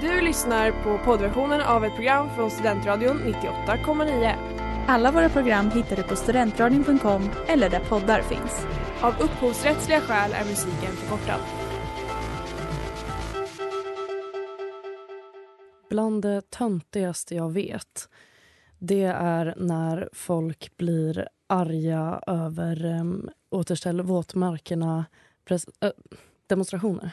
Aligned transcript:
Du 0.00 0.20
lyssnar 0.20 0.70
på 0.70 0.98
poddversionen 1.04 1.60
av 1.60 1.84
ett 1.84 1.94
program 1.94 2.28
från 2.34 2.50
Studentradion 2.50 3.18
98,9. 3.18 4.34
Alla 4.88 5.12
våra 5.12 5.28
program 5.28 5.70
hittar 5.70 5.96
du 5.96 6.02
på 6.02 6.16
studentradion.com 6.16 7.30
eller 7.46 7.70
där 7.70 7.80
poddar 7.80 8.22
finns. 8.22 8.66
Av 9.00 9.14
upphovsrättsliga 9.20 10.00
skäl 10.00 10.32
är 10.32 10.44
musiken 10.44 10.92
förkortad. 10.92 11.40
Bland 15.90 16.22
det 16.22 16.50
töntigaste 16.50 17.34
jag 17.34 17.52
vet 17.52 18.08
det 18.78 19.04
är 19.04 19.54
när 19.56 20.08
folk 20.12 20.76
blir 20.76 21.28
arga 21.46 22.20
över 22.26 22.84
um, 22.84 23.30
återställ 23.50 24.00
våtmarkerna 24.00 25.04
äh, 25.50 25.90
demonstrationer. 26.46 27.10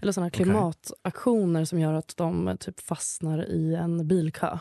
Eller 0.00 0.12
såna 0.12 0.30
klimataktioner 0.30 1.64
som 1.64 1.78
gör 1.80 1.92
att 1.92 2.16
de 2.16 2.48
eh, 2.48 2.56
typ 2.56 2.80
fastnar 2.80 3.44
i 3.50 3.74
en 3.74 4.08
bilkö. 4.08 4.58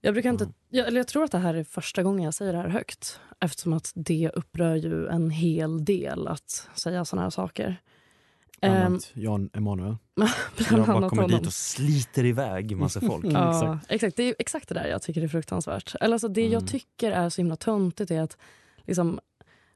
Jag, 0.00 0.14
brukar 0.14 0.30
inte, 0.30 0.48
jag, 0.68 0.86
eller 0.86 1.00
jag 1.00 1.08
tror 1.08 1.24
att 1.24 1.32
det 1.32 1.38
här 1.38 1.54
är 1.54 1.64
första 1.64 2.02
gången 2.02 2.24
jag 2.24 2.34
säger 2.34 2.52
det 2.52 2.58
här 2.58 2.68
högt 2.68 3.20
eftersom 3.40 3.72
att 3.72 3.92
det 3.94 4.30
upprör 4.34 4.74
ju 4.76 5.06
en 5.08 5.30
hel 5.30 5.84
del 5.84 6.28
att 6.28 6.68
säga 6.74 7.04
såna 7.04 7.22
här 7.22 7.30
saker. 7.30 7.76
Bland 8.60 8.76
Ehm, 8.76 8.86
annat 8.86 9.10
Jan 9.14 9.50
Emanuel. 9.52 9.96
bland 10.14 10.28
Jag 10.58 10.86
bara 10.86 11.08
kommer 11.08 11.22
honom. 11.22 11.38
dit 11.38 11.46
och 11.46 11.52
sliter 11.52 12.24
iväg 12.24 12.76
massa 12.76 13.00
folk. 13.00 13.24
Mm, 13.32 13.36
Ja, 13.36 13.78
exakt. 13.88 14.16
Det 14.16 14.22
är 14.22 14.34
exakt 14.38 14.68
det 14.68 14.74
där 14.74 14.86
jag 14.86 15.02
tycker 15.02 15.22
är 15.22 15.28
fruktansvärt. 15.28 15.94
Eller 16.00 16.12
alltså 16.14 16.28
det 16.28 16.40
jag 16.42 16.52
Mm. 16.52 16.66
tycker 16.66 17.10
är 17.12 17.28
så 17.28 17.40
himla 17.40 17.56
töntigt 17.56 18.10
är 18.10 18.20
att 18.22 18.36
liksom 18.86 19.20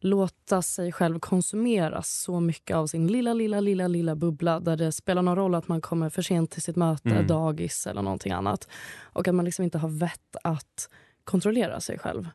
låta 0.01 0.63
sig 0.63 0.93
själv 0.93 1.19
konsumeras 1.19 2.09
så 2.23 2.41
mycket 2.41 2.77
av 2.77 2.87
sin 2.87 3.07
lilla, 3.07 3.33
lilla, 3.35 3.61
lilla, 3.61 3.89
lilla 3.89 4.17
bubbla 4.17 4.61
där 4.61 4.77
det 4.77 4.93
spelar 4.93 5.23
någon 5.23 5.37
roll 5.37 5.55
att 5.55 5.69
man 5.69 5.81
kommer 5.81 6.11
för 6.11 6.23
sent 6.23 6.51
till 6.51 6.63
sitt 6.63 6.77
möte, 6.77 7.09
Mm. 7.11 7.27
dagis 7.27 7.87
eller 7.87 8.03
någonting 8.03 8.33
annat. 8.33 8.69
Och 9.03 9.29
att 9.29 9.35
man 9.35 9.45
liksom 9.45 9.65
inte 9.65 9.79
har 9.79 9.89
vett 9.89 10.37
att 10.45 10.91
kontrollera 11.25 11.81
sig 11.81 11.99
själv. 11.99 12.29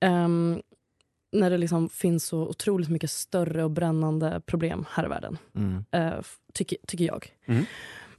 Ehm, 0.00 0.62
när 1.32 1.50
det 1.50 1.58
liksom 1.58 1.88
finns 1.88 2.24
så 2.26 2.38
otroligt 2.48 2.88
mycket 2.88 3.10
större 3.10 3.64
och 3.64 3.70
brännande 3.70 4.40
problem 4.46 4.84
här 4.90 5.04
i 5.04 5.08
världen 5.08 5.38
Mm. 5.54 5.84
f- 5.92 6.36
tycker, 6.54 6.78
tycker 6.86 7.04
jag. 7.04 7.32
Mm. 7.46 7.64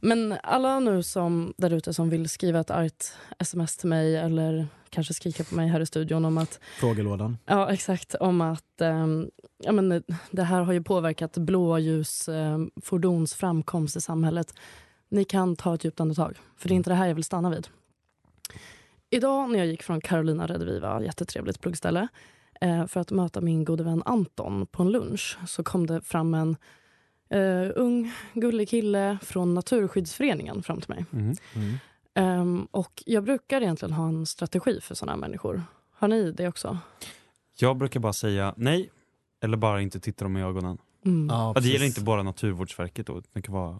Men 0.05 0.37
alla 0.43 0.79
nu 0.79 1.03
som 1.03 1.53
där 1.57 1.73
ute 1.73 1.93
som 1.93 2.09
vill 2.09 2.29
skriva 2.29 2.59
ett 2.59 2.71
argt 2.71 3.13
sms 3.39 3.77
till 3.77 3.89
mig 3.89 4.15
eller 4.15 4.67
kanske 4.89 5.13
skrika 5.13 5.43
på 5.43 5.55
mig 5.55 5.67
här 5.67 5.79
i 5.79 5.85
studion 5.85 6.25
om 6.25 6.37
att, 6.37 6.59
Frågelådan. 6.79 7.37
ja 7.45 7.73
exakt, 7.73 8.15
om 8.15 8.41
att 8.41 8.81
ehm, 8.81 9.29
ja, 9.63 9.71
men, 9.71 9.91
eh, 9.91 10.01
det 10.31 10.43
här 10.43 10.61
har 10.61 10.73
ju 10.73 10.83
påverkat 10.83 11.37
blåljusfordons 11.37 13.35
framkomst 13.35 13.95
i 13.95 14.01
samhället. 14.01 14.53
Ni 15.09 15.23
kan 15.23 15.55
ta 15.55 15.75
ett 15.75 15.83
djupt 15.83 15.99
andetag, 15.99 16.37
för 16.57 16.67
det 16.67 16.73
är 16.73 16.75
inte 16.75 16.89
det 16.89 16.95
här 16.95 17.07
jag 17.07 17.15
vill 17.15 17.23
stanna 17.23 17.49
vid. 17.49 17.67
Idag 19.09 19.49
när 19.49 19.59
jag 19.59 19.67
gick 19.67 19.83
från 19.83 20.01
Carolina 20.01 20.47
Rediviva, 20.47 21.03
jättetrevligt 21.03 21.61
pluggställe, 21.61 22.07
eh, 22.61 22.87
för 22.87 22.99
att 22.99 23.11
möta 23.11 23.41
min 23.41 23.65
gode 23.65 23.83
vän 23.83 24.03
Anton 24.05 24.67
på 24.67 24.83
en 24.83 24.91
lunch 24.91 25.37
så 25.47 25.63
kom 25.63 25.87
det 25.87 26.01
fram 26.01 26.33
en 26.33 26.57
eh, 27.35 27.71
ung, 27.75 28.11
gullig 28.33 28.69
kille 28.69 29.17
från 29.21 29.53
Naturskyddsföreningen 29.53 30.63
fram 30.63 30.81
till 30.81 30.89
mig. 30.95 31.05
Mm. 31.13 31.35
Mm. 31.55 31.75
Ehm, 32.13 32.67
och 32.71 33.03
jag 33.05 33.23
brukar 33.23 33.61
egentligen 33.61 33.93
ha 33.93 34.07
en 34.07 34.25
strategi 34.25 34.81
för 34.81 34.95
såna 34.95 35.11
här 35.11 35.19
människor. 35.19 35.63
Har 35.93 36.07
ni 36.07 36.31
det 36.31 36.47
också? 36.47 36.77
Jag 37.57 37.77
brukar 37.77 37.99
bara 37.99 38.13
säga 38.13 38.53
nej, 38.57 38.89
eller 39.43 39.57
bara 39.57 39.81
inte 39.81 39.99
titta 39.99 40.25
dem 40.25 40.37
i 40.37 40.41
ögonen. 40.43 40.77
Mm. 41.05 41.27
Ja, 41.29 41.51
Ja, 41.55 41.61
det 41.61 41.67
gäller 41.69 41.85
inte 41.85 42.01
bara 42.01 42.23
Naturvårdsverket 42.23 43.07
då. 43.07 43.21
Det 43.33 43.41
kan 43.41 43.53
vara... 43.55 43.79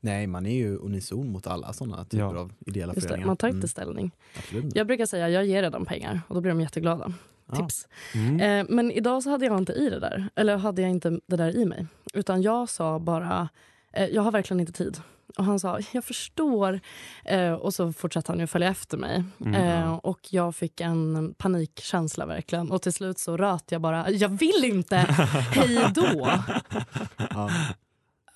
Nej, 0.00 0.26
man 0.26 0.46
är 0.46 0.54
ju 0.54 0.76
unison 0.76 1.32
mot 1.32 1.46
alla 1.46 1.72
sådana 1.72 2.04
typer 2.04 2.18
Ja. 2.24 2.38
av 2.38 2.52
ideella 2.66 2.94
Just 2.94 3.02
det, 3.02 3.08
föreningar. 3.08 3.26
man 3.26 3.36
tar 3.36 3.48
inte 3.48 3.56
Mm, 3.56 3.68
ställning. 3.68 4.10
absolut. 4.38 4.76
Jag 4.76 4.86
brukar 4.86 5.06
säga 5.06 5.28
jag 5.30 5.46
ger 5.46 5.62
redan 5.62 5.84
pengar 5.84 6.20
och 6.28 6.34
då 6.34 6.40
blir 6.40 6.50
de 6.52 6.60
jätteglada. 6.60 7.12
Tips. 7.52 7.88
Mm. 8.14 8.40
Eh, 8.40 8.66
men 8.68 8.90
idag 8.90 9.22
så 9.22 9.30
hade 9.30 9.46
jag 9.46 9.58
inte 9.58 9.72
i 9.72 9.90
det 9.90 10.00
där. 10.00 10.28
Eller 10.34 10.56
hade 10.56 10.82
jag 10.82 10.90
inte 10.90 11.20
det 11.26 11.36
där 11.36 11.56
i 11.56 11.64
mig. 11.64 11.86
Utan 12.14 12.42
jag 12.42 12.68
sa 12.68 12.98
bara, 12.98 13.48
eh, 13.92 14.06
jag 14.06 14.22
har 14.22 14.32
verkligen 14.32 14.60
inte 14.60 14.72
tid. 14.72 15.00
Och 15.38 15.44
han 15.44 15.60
sa, 15.60 15.78
jag 15.92 16.04
förstår. 16.04 16.80
Eh, 17.24 17.52
och 17.52 17.74
så 17.74 17.92
fortsatte 17.92 18.32
han 18.32 18.40
ju 18.40 18.46
följa 18.46 18.68
efter 18.68 18.96
mig. 18.98 19.24
Mm. 19.40 19.54
Eh, 19.54 19.94
och 19.94 20.20
jag 20.30 20.56
fick 20.56 20.80
en 20.80 21.34
panikkänsla 21.38 22.26
verkligen. 22.26 22.70
Och 22.70 22.82
till 22.82 22.92
slut 22.92 23.18
så 23.18 23.36
röt 23.36 23.64
jag 23.72 23.80
bara, 23.80 24.10
jag 24.10 24.28
vill 24.28 24.64
inte, 24.64 24.96
hej 25.52 25.78
då. 25.94 26.30
Ja. 27.30 27.50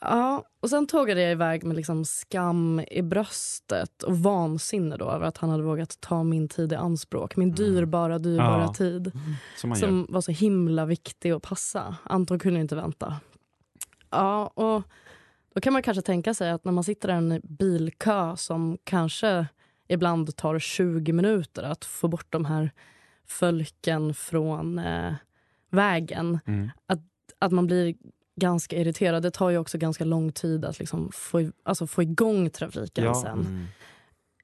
Ja, 0.01 0.45
och 0.61 0.71
sen 0.71 0.87
tågade 0.87 1.21
jag 1.23 1.33
iväg 1.33 1.65
med 1.65 1.77
liksom 1.77 2.05
skam 2.05 2.81
i 2.91 3.03
bröstet 3.03 4.03
och 4.03 4.19
vansinne 4.19 4.97
då 4.97 5.11
över 5.11 5.27
att 5.27 5.39
han 5.39 5.51
hade 5.51 5.63
vågat 5.63 6.01
ta 6.01 6.23
min 6.23 6.49
tid 6.49 6.73
i 6.73 6.77
anspråk. 6.77 7.37
Min 7.37 7.53
dyrbara, 7.53 8.19
dyrbara 8.19 8.63
Ja. 8.63 8.75
tid 8.75 9.13
Som 9.57 9.71
man 9.71 9.79
gör. 9.79 9.87
som 9.89 10.07
var 10.09 10.21
så 10.21 10.33
himla 10.33 10.85
viktig 10.87 11.31
att 11.31 11.43
passa. 11.43 11.97
Anton 12.03 12.39
kunde 12.39 12.61
inte 12.61 12.77
vänta. 12.77 13.17
Ja, 14.11 14.47
och 14.47 14.83
då 15.55 15.61
kan 15.61 15.73
man 15.73 15.83
kanske 15.83 16.03
tänka 16.03 16.35
sig 16.35 16.51
att 16.51 16.65
när 16.65 16.73
man 16.73 16.85
sitter 16.85 17.09
i 17.09 17.13
en 17.13 17.41
bilkö 17.45 18.37
som 18.37 18.79
kanske 18.85 19.47
ibland 19.89 20.37
tar 20.37 20.59
20 20.59 21.13
minuter 21.13 21.63
att 21.63 21.85
få 21.85 22.09
bort 22.09 22.27
de 22.31 22.45
här 22.45 22.71
fölken 23.27 24.15
från 24.15 24.79
eh, 24.79 25.13
vägen 25.71 26.39
Mm. 26.47 26.71
att 27.39 27.53
man 27.53 27.67
blir 27.67 27.95
ganska 28.37 28.77
irriterad. 28.77 29.23
Det 29.23 29.31
tar 29.31 29.51
ju 29.51 29.59
också 29.59 29.79
ganska 29.79 30.05
lång 30.05 30.33
tid 30.33 30.65
att 30.65 30.79
liksom 30.79 31.11
få, 31.13 31.51
alltså 31.63 31.87
få 31.87 32.03
igång 32.03 32.51
trafiken 32.51 33.05
Ja, 33.05 33.15
sen. 33.15 33.41
Mm. 33.41 33.67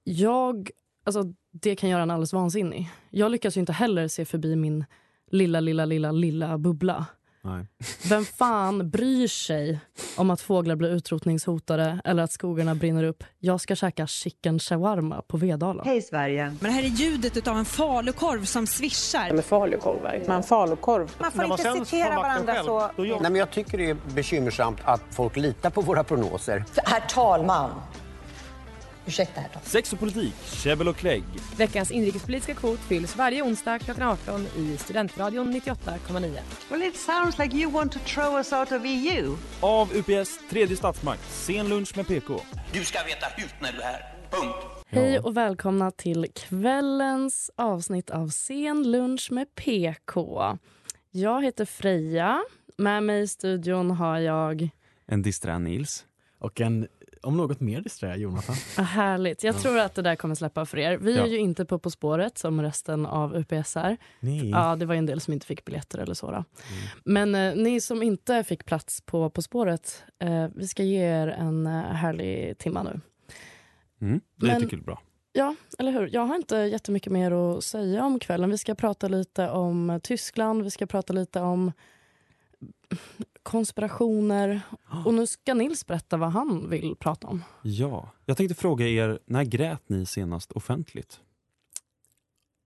Jag, 0.05 0.71
alltså, 1.05 1.25
det 1.53 1.77
kan 1.77 1.91
göra 1.91 2.03
en 2.03 2.11
alldeles 2.11 2.33
vansinnig. 2.33 2.91
Jag 3.11 3.31
lyckas 3.31 3.57
ju 3.57 3.61
inte 3.61 3.73
heller 3.73 4.09
se 4.09 4.25
förbi 4.25 4.57
min 4.57 4.85
lilla, 5.31 5.61
lilla, 5.61 5.85
lilla, 5.85 6.13
lilla 6.13 6.59
bubbla. 6.59 7.07
Nej. 7.47 7.67
Vem 8.09 8.25
fan 8.25 8.91
bryr 8.91 9.29
sig 9.29 9.81
om 10.17 10.31
att 10.31 10.41
fåglar 10.41 10.77
blir 10.77 10.89
utrotningshotade 10.89 12.01
eller 12.05 12.23
att 12.23 12.33
skogarna 12.33 12.75
brinner 12.75 13.05
upp? 13.05 13.25
Jag 13.39 13.61
ska 13.61 13.77
käka 13.77 14.07
chicken 14.07 14.59
shawarma 14.59 15.23
på 15.23 15.37
Vedala. 15.37 15.83
Hej 15.85 16.03
Sverige. 16.03 16.45
Men 16.45 16.71
det 16.71 16.77
här 16.77 16.83
är 16.83 16.87
ljudet 16.87 17.49
av 17.49 17.57
en 17.59 17.65
falukorv 17.65 18.45
som 18.45 18.67
svischar. 18.67 19.33
Med 19.33 19.45
falukorvar. 19.45 20.23
Men 20.27 20.43
falukorv. 20.43 21.17
Man 21.19 21.33
får 21.33 21.45
inte 21.45 21.85
citera 21.85 22.17
varandra 22.17 22.55
så. 22.65 22.91
Nej, 22.97 23.19
men 23.21 23.37
jag 23.37 23.51
tycker 23.51 23.79
det 23.79 23.91
är 23.91 23.97
bekymmersamt 24.15 24.79
att 24.85 25.03
folk 25.11 25.37
litar 25.37 25.71
på 25.71 25.81
våra 25.81 26.05
prognoser. 26.05 26.65
Herr 26.77 27.01
talman. 27.01 27.71
Ursäkta 29.07 29.41
herr 29.41 29.49
talman. 29.49 29.65
Sex 29.65 29.93
och 29.93 29.99
politik, 29.99 30.35
käbbel 30.45 30.89
och 30.89 30.97
klägg. 30.97 31.25
Veckans 31.57 31.91
inrikespolitiska 31.91 32.55
kvot 32.55 32.81
fylls 32.81 33.17
varje 33.17 33.43
onsdag 33.43 33.79
klockan 33.79 34.09
18 34.09 34.47
i 34.57 34.77
Studentradion 34.77 35.55
98,9. 35.55 36.39
Well 36.71 36.83
it 36.83 36.97
sounds 36.97 37.39
like 37.39 37.57
you 37.57 37.73
want 37.73 37.93
to 37.93 37.99
throw 37.99 38.35
us 38.35 38.53
out 38.53 38.73
of 38.73 38.83
EU. 38.85 39.37
Av 39.61 39.97
UPS 39.97 40.41
tredje 40.51 40.77
statsmakt, 40.77 41.31
sen 41.31 41.69
lunch 41.69 41.97
med 41.97 42.07
PK. 42.07 42.41
Du 42.73 42.85
ska 42.85 42.99
veta 43.03 43.27
hut 43.37 43.55
när 43.61 43.73
du 43.73 43.79
är 43.79 43.85
här. 43.85 44.15
Punkt. 44.31 44.77
Hej 44.89 45.19
och 45.19 45.37
välkomna 45.37 45.91
till 45.91 46.27
kvällens 46.35 47.51
avsnitt 47.57 48.11
av 48.11 48.29
Sen 48.29 48.91
lunch 48.91 49.29
med 49.33 49.55
PK. 49.55 50.43
Jag 51.11 51.45
heter 51.45 51.65
Freja. 51.65 52.45
Med 52.77 53.03
mig 53.03 53.23
i 53.23 53.27
studion 53.27 53.91
har 53.91 54.19
jag... 54.19 54.69
En 55.07 55.23
disträ 55.23 55.59
Nils. 55.59 56.05
Och 56.39 56.61
en, 56.61 56.89
om 57.23 57.37
något 57.37 57.61
mer 57.61 57.81
disträ, 57.81 58.17
Jonathan. 58.17 58.57
Ah, 58.79 58.83
härligt. 58.83 59.45
Jag 59.45 59.59
tror 59.59 59.79
att 59.79 59.95
det 59.95 60.03
där 60.03 60.17
kommer 60.17 60.35
släppa 60.35 60.67
för 60.67 60.79
er. 60.79 60.97
Vi 60.99 61.17
Ja. 61.17 61.23
är 61.23 61.27
ju 61.27 61.39
inte 61.39 61.65
på 61.65 61.79
På 61.79 61.91
spåret 61.91 62.39
som 62.39 62.63
resten 62.63 63.07
av 63.07 63.37
UPS 63.37 63.77
är. 63.77 63.97
Nej. 64.21 64.51
Ja, 64.51 64.77
det 64.77 64.87
var 64.87 64.95
ju 64.95 64.99
en 64.99 65.07
del 65.07 65.21
som 65.21 65.33
inte 65.33 65.47
fick 65.47 65.65
biljetter 65.65 65.99
eller 65.99 66.15
så. 66.15 66.31
Då. 66.31 66.45
Men 67.05 67.35
eh, 67.35 67.55
ni 67.57 67.81
som 67.81 68.03
inte 68.03 68.45
fick 68.45 68.65
plats 68.65 69.01
på 69.01 69.31
På 69.31 69.43
spåret, 69.43 70.03
eh, 70.19 70.47
vi 70.55 70.69
ska 70.69 70.83
ge 70.83 71.01
er 71.05 71.29
en 71.29 71.67
eh, 71.67 71.73
härlig 71.83 72.59
timma 72.59 72.83
nu. 72.83 73.01
Mm. 74.01 74.21
Det 74.37 74.47
Men- 74.47 74.61
tycker 74.61 74.77
jag 74.77 74.81
är 74.83 74.87
bra. 74.87 75.01
Ja, 75.33 75.55
eller 75.79 75.93
hur? 75.93 76.11
Jag 76.13 76.21
har 76.27 76.37
inte 76.37 76.57
jättemycket 76.57 77.13
mer 77.13 77.31
att 77.33 77.65
säga 77.65 78.05
om 78.05 78.19
kvällen. 78.19 78.51
Vi 78.51 78.59
ska 78.59 78.75
prata 78.75 79.09
lite 79.09 79.49
om 79.51 80.01
Tyskland, 80.03 80.63
vi 80.63 80.71
ska 80.71 80.87
prata 80.87 81.13
lite 81.13 81.41
om 81.41 81.73
konspirationer. 83.47 84.61
Och 85.05 85.15
nu 85.15 85.27
ska 85.27 85.55
Nils 85.55 85.87
berätta 85.87 86.17
vad 86.17 86.31
han 86.31 86.71
vill 86.71 86.97
prata 86.97 87.27
om. 87.27 87.43
Ja, 87.63 88.11
jag 88.25 88.37
tänkte 88.37 88.55
fråga 88.55 88.89
er, 88.89 89.19
när 89.27 89.45
grät 89.45 89.89
ni 89.89 90.07
senast 90.07 90.53
offentligt? 90.53 91.21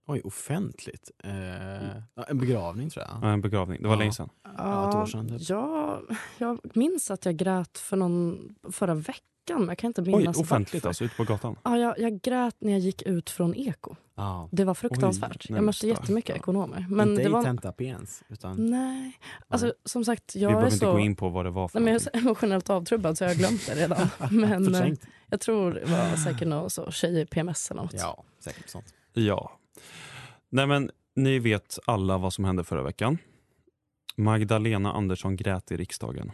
Oj, 0.07 0.21
offentligt. 0.23 1.11
Eh, 1.23 1.31
ja, 2.15 2.23
en 2.27 2.37
begravning 2.37 2.89
tror 2.89 3.05
jag. 3.09 3.17
Ja, 3.21 3.33
En 3.33 3.41
begravning, 3.41 3.81
det 3.81 3.87
var 3.87 3.95
Ja. 3.95 3.99
länge 3.99 4.11
sedan. 4.13 4.29
Ja, 4.57 4.89
ett 4.89 4.95
år 4.95 5.05
sedan, 5.05 5.29
typ. 5.39 5.49
jag, 5.49 6.01
jag 6.37 6.59
minns 6.73 7.11
att 7.11 7.25
jag 7.25 7.35
grät 7.35 7.77
för 7.77 7.97
någon, 7.97 8.55
förra 8.71 8.93
veckan, 8.95 9.21
men 9.49 9.67
jag 9.67 9.77
kan 9.77 9.87
inte 9.87 10.01
Oj, 10.01 10.15
minnas 10.17 10.37
offentligt 10.37 10.73
varför. 10.83 10.87
alltså, 10.87 11.03
ute 11.03 11.15
på 11.15 11.23
gatan? 11.23 11.55
Ja, 11.63 11.77
jag, 11.77 11.99
jag 11.99 12.21
grät 12.21 12.55
när 12.59 12.71
jag 12.71 12.79
gick 12.79 13.01
ut 13.01 13.29
från 13.29 13.55
Eko. 13.55 13.95
Ja. 14.15 14.49
Det 14.51 14.63
var 14.63 14.73
fruktansvärt. 14.73 15.49
nej, 15.49 15.57
jag 15.57 15.63
mötte 15.63 15.87
jättemycket 15.87 16.35
ekonomer. 16.35 16.85
Men 16.89 17.09
inte 17.09 17.21
det 17.21 17.29
i 17.29 17.31
var... 17.31 17.43
tenta 17.43 17.73
ens, 17.77 18.23
utan 18.29 18.69
Nej. 18.69 19.17
Alltså, 19.47 19.73
som 19.85 20.05
sagt, 20.05 20.35
Vi 20.35 20.39
jag 20.41 20.49
behöver 20.49 20.67
är 20.67 20.73
inte 20.73 20.85
så... 20.85 20.91
gå 20.91 20.99
in 20.99 21.15
på 21.15 21.29
vad 21.29 21.45
det 21.45 21.49
var 21.51 21.67
för 21.67 21.79
Nej, 21.79 21.83
men 21.83 21.93
jag 21.93 22.01
är 22.01 22.03
så 22.03 22.27
emotionellt 22.27 22.69
avtrubbad 22.69 23.17
så 23.17 23.23
jag 23.23 23.29
har 23.29 23.35
glömt 23.35 23.67
det 23.67 23.75
redan. 23.75 24.07
Men, 24.31 24.75
eh. 24.75 24.93
Jag 25.29 25.39
tror 25.39 25.71
det 25.71 25.85
var 25.85 26.15
säkert 26.15 26.47
någon 26.47 26.69
så 26.69 26.91
tjej 26.91 27.25
PMS 27.25 27.71
eller 27.71 27.81
något. 27.81 27.93
Ja, 27.93 28.23
säkert 28.39 28.69
sånt. 28.69 28.93
Ja. 29.13 29.59
Nej 30.49 30.67
men, 30.67 30.91
ni 31.15 31.39
vet 31.39 31.79
alla 31.85 32.17
vad 32.17 32.33
som 32.33 32.45
hände 32.45 32.63
förra 32.63 32.83
veckan. 32.83 33.17
Magdalena 34.15 34.93
Andersson 34.93 35.35
grät 35.35 35.71
i 35.71 35.77
riksdagen. 35.77 36.31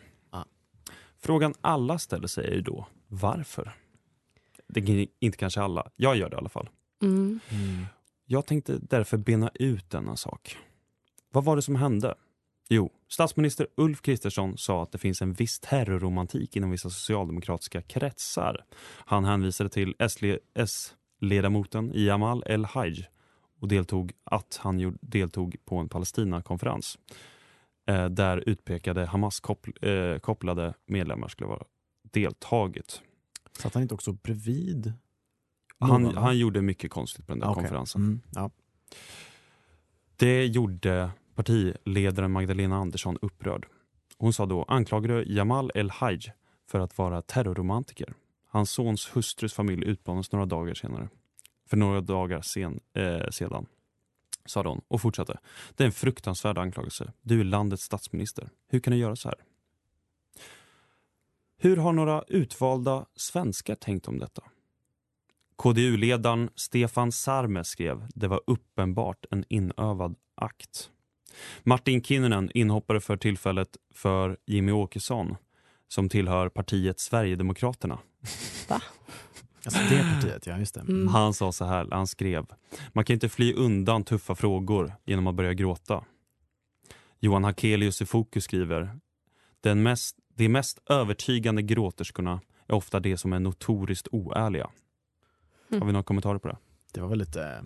Frågan 1.20 1.54
alla 1.62 1.98
ställer 1.98 2.28
sig 2.28 2.48
är 2.48 2.52
ju 2.52 2.62
då, 2.62 2.88
varför? 3.08 3.74
Det 4.68 4.80
är 4.80 5.08
inte 5.20 5.38
kanske 5.38 5.62
alla, 5.62 5.92
jag 5.96 6.16
gör 6.16 6.30
det 6.30 6.36
i 6.36 6.38
alla 6.38 6.50
fall. 6.50 6.70
Mm. 7.02 7.40
Jag 8.26 8.46
tänkte 8.46 8.78
därför 8.82 9.18
bena 9.18 9.52
ut 9.54 9.90
denna 9.90 10.16
sak. 10.16 10.58
Vad 11.32 11.44
var 11.44 11.56
det 11.56 11.62
som 11.62 11.76
hände? 11.76 12.16
Jo, 12.70 12.92
statsminister 13.08 13.68
Ulf 13.76 14.02
Kristersson 14.02 14.58
sa 14.58 14.84
att 14.84 14.92
det 14.92 14.98
finns 14.98 15.22
en 15.22 15.34
viss 15.34 15.60
terrorromantik 15.60 16.56
inom 16.56 16.72
vissa 16.72 16.90
socialdemokratiska 16.90 17.82
kretsar. 17.82 18.66
Han 19.06 19.26
hänvisade 19.26 19.70
till 19.70 19.96
S-ledamoten 20.54 21.92
Jamal 21.96 22.44
El-Haj 22.46 23.08
och 23.60 23.68
deltog 23.68 24.12
att 24.24 24.60
han 24.64 24.98
deltog 25.02 25.56
på 25.66 25.78
en 25.78 25.90
Palestina-konferens 25.90 26.98
eh, 27.88 28.06
där 28.06 28.44
utpekade 28.50 29.06
Hamas-kopplade 29.06 30.74
medlemmar 30.86 31.28
skulle 31.28 31.48
vara 31.48 31.64
deltagit. 32.12 33.02
Satt 33.60 33.74
han 33.74 33.84
inte 33.84 33.94
också 33.94 34.12
bredvid? 34.14 34.94
Han, 35.80 36.04
någon? 36.04 36.18
han 36.18 36.38
gjorde 36.38 36.62
mycket 36.62 36.92
konstigt 36.92 37.28
på 37.28 37.32
den 37.32 37.40
där 37.40 37.48
Ah, 37.48 37.52
okej. 37.52 37.64
konferensen. 37.64 38.02
Mm, 38.02 38.22
ja. 38.32 38.52
Det 40.16 40.46
gjorde 40.46 41.12
partiledaren 41.36 42.32
Magdalena 42.32 42.76
Andersson 42.78 43.18
upprörd. 43.22 43.66
Hon 44.18 44.34
sa 44.34 44.46
då 44.46 44.64
anklagade 44.64 45.24
Jamal 45.24 45.72
El-Haj 45.76 46.20
för 46.68 46.80
att 46.80 46.98
vara 46.98 47.22
terrorromantiker. 47.22 48.14
Hans 48.50 48.72
sons 48.72 49.10
hustrus 49.16 49.54
familj 49.54 49.86
utplånades 49.86 50.32
några 50.32 50.46
dagar 50.46 50.74
senare. 50.74 51.10
För 51.70 51.78
några 51.78 52.02
dagar 52.02 52.42
sen, 52.42 52.80
eh, 52.94 53.30
sedan, 53.32 53.66
sa 54.46 54.64
hon 54.64 54.82
och 54.88 55.02
fortsatte. 55.02 55.40
Det 55.76 55.84
är 55.84 55.86
en 55.86 55.92
fruktansvärd 55.92 56.58
anklagelse. 56.58 57.14
Du 57.22 57.40
är 57.40 57.44
landets 57.44 57.84
statsminister. 57.84 58.50
Hur 58.70 58.80
kan 58.80 58.92
du 58.92 58.98
göra 59.00 59.16
så 59.16 59.30
här? 59.30 59.38
Hur 61.60 61.78
har 61.78 61.94
några 61.94 62.24
utvalda 62.28 63.06
svenskar 63.16 63.76
tänkt 63.76 64.08
om 64.08 64.20
detta? 64.20 64.44
KDU-ledaren 65.56 66.50
Stefan 66.56 67.12
Sarme 67.12 67.64
skrev 67.64 68.08
det 68.16 68.28
var 68.28 68.42
uppenbart 68.48 69.26
en 69.32 69.46
inövad 69.50 70.16
akt. 70.36 70.90
Martin 71.64 72.04
Kinnunen 72.04 72.52
inhoppare 72.54 73.02
för 73.02 73.18
tillfället 73.18 73.78
för 73.94 74.38
Jimmy 74.46 74.72
Åkesson 74.72 75.36
som 75.88 76.10
tillhör 76.10 76.50
partiet 76.50 77.00
Sverigedemokraterna. 77.00 78.00
Alltså 79.66 79.80
det 79.90 80.14
partiet, 80.14 80.48
ja 80.48 80.58
just 80.58 80.74
det. 80.74 80.80
Mm. 80.80 81.08
Han 81.08 81.34
sa 81.34 81.52
så 81.52 81.66
här, 81.66 81.88
han 81.92 82.08
skrev 82.08 82.46
Man 82.94 83.06
kan 83.06 83.14
inte 83.14 83.30
fly 83.30 83.54
undan 83.54 84.04
tuffa 84.04 84.36
frågor 84.36 84.94
genom 85.06 85.28
att 85.28 85.36
börja 85.36 85.54
gråta. 85.54 86.04
Johan 87.20 87.44
Hakelius 87.44 88.02
i 88.02 88.06
Fokus 88.06 88.44
skriver 88.44 89.00
Den 89.62 89.84
mest, 89.84 90.18
De 90.38 90.50
mest 90.50 90.80
övertygande 90.90 91.62
gråterskorna 91.62 92.42
är 92.68 92.74
ofta 92.74 93.00
de 93.00 93.18
som 93.18 93.34
är 93.34 93.40
notoriskt 93.40 94.08
oärliga. 94.12 94.70
Mm. 95.70 95.82
Har 95.82 95.88
vi 95.88 95.94
några 95.94 96.04
kommentarer 96.04 96.40
på 96.40 96.48
det? 96.48 96.58
Det 96.94 97.02
var 97.02 97.08
väl 97.08 97.20
lite 97.20 97.66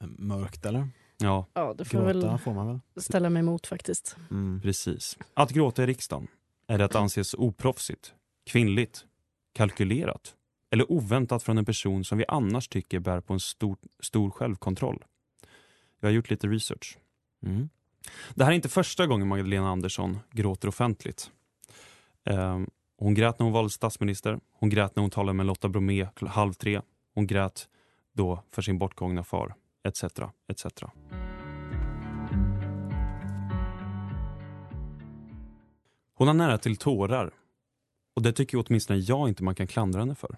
eh, 0.00 0.06
mörkt 0.18 0.66
eller? 0.66 0.88
Ja, 1.18 1.46
Ja, 1.54 1.74
det 1.78 1.84
får 1.84 1.98
Gråta 1.98 2.28
väl 2.30 2.38
får 2.38 2.54
man 2.54 2.66
väl? 2.66 2.80
ställa 3.02 3.30
mig 3.30 3.40
emot 3.40 3.66
faktiskt. 3.66 4.16
Mm. 4.30 4.60
precis. 4.60 5.18
Att 5.34 5.50
gråta 5.50 5.82
i 5.82 5.86
riksdagen, 5.86 6.28
är 6.66 6.78
det 6.78 6.84
att 6.84 6.94
anses 6.94 7.34
oproffsigt, 7.34 8.14
kvinnligt, 8.46 9.04
kalkylerat 9.54 10.34
eller 10.70 10.92
oväntat 10.92 11.42
från 11.42 11.58
en 11.58 11.64
person 11.64 12.04
som 12.04 12.18
vi 12.18 12.24
annars 12.28 12.68
tycker 12.68 12.98
bär 13.00 13.20
på 13.20 13.32
en 13.32 13.40
stor, 13.40 13.76
stor 14.00 14.30
självkontroll? 14.30 15.04
Jag 16.00 16.08
har 16.08 16.12
gjort 16.12 16.30
lite 16.30 16.46
research. 16.46 16.98
Mm. 17.46 17.68
Det 18.34 18.44
här 18.44 18.50
är 18.50 18.56
inte 18.56 18.68
första 18.68 19.06
gången 19.06 19.28
Magdalena 19.28 19.68
Andersson 19.70 20.18
gråter 20.30 20.68
offentligt. 20.68 21.30
Ehm, 22.26 22.70
hon 22.98 23.14
grät 23.14 23.38
när 23.38 23.44
hon 23.44 23.52
valdes 23.52 23.72
statsminister. 23.72 24.40
Hon 24.52 24.68
grät 24.68 24.96
när 24.96 25.00
hon 25.00 25.10
talade 25.10 25.36
med 25.36 25.46
Lotta 25.46 25.68
Bromé 25.68 26.08
halv 26.20 26.52
tre. 26.52 26.80
Hon 27.14 27.26
grät 27.26 27.68
då 28.12 28.42
för 28.50 28.62
sin 28.62 28.78
bortgångna 28.78 29.24
far, 29.24 29.54
etc. 29.88 30.04
etc. 30.48 30.66
Hon 36.14 36.26
har 36.26 36.34
nära 36.34 36.58
till 36.58 36.76
tårar. 36.76 37.30
Och 38.16 38.22
det 38.22 38.32
tycker 38.32 38.64
åtminstone 38.66 38.98
jag 38.98 39.28
inte 39.28 39.44
man 39.44 39.54
kan 39.54 39.66
klandra 39.66 40.00
henne 40.00 40.14
för. 40.14 40.36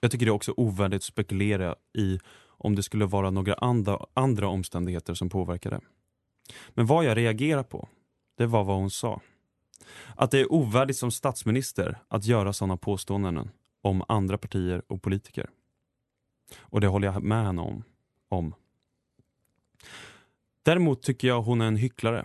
Jag 0.00 0.10
tycker 0.10 0.26
det 0.26 0.30
är 0.30 0.34
också 0.34 0.54
ovärdigt 0.56 1.00
att 1.00 1.02
spekulera 1.02 1.76
i 1.98 2.18
om 2.46 2.74
det 2.74 2.82
skulle 2.82 3.06
vara 3.06 3.30
några 3.30 3.54
andra, 3.54 4.06
andra 4.14 4.48
omständigheter 4.48 5.14
som 5.14 5.28
påverkar 5.30 5.70
det. 5.70 5.80
Men 6.70 6.86
vad 6.86 7.04
jag 7.04 7.16
reagerar 7.16 7.62
på, 7.62 7.88
det 8.36 8.46
var 8.46 8.64
vad 8.64 8.76
hon 8.76 8.90
sa. 8.90 9.20
Att 10.16 10.30
det 10.30 10.40
är 10.40 10.52
ovärdigt 10.52 10.98
som 10.98 11.10
statsminister 11.10 11.98
att 12.08 12.24
göra 12.24 12.52
sådana 12.52 12.76
påståenden 12.76 13.50
om 13.82 14.04
andra 14.08 14.38
partier 14.38 14.82
och 14.86 15.02
politiker. 15.02 15.50
Och 16.58 16.80
det 16.80 16.86
håller 16.86 17.06
jag 17.06 17.22
med 17.22 17.44
henne 17.44 17.62
om. 17.62 17.84
om. 18.28 18.54
Däremot 20.62 21.02
tycker 21.02 21.28
jag 21.28 21.42
hon 21.42 21.60
är 21.60 21.66
en 21.66 21.76
hycklare. 21.76 22.24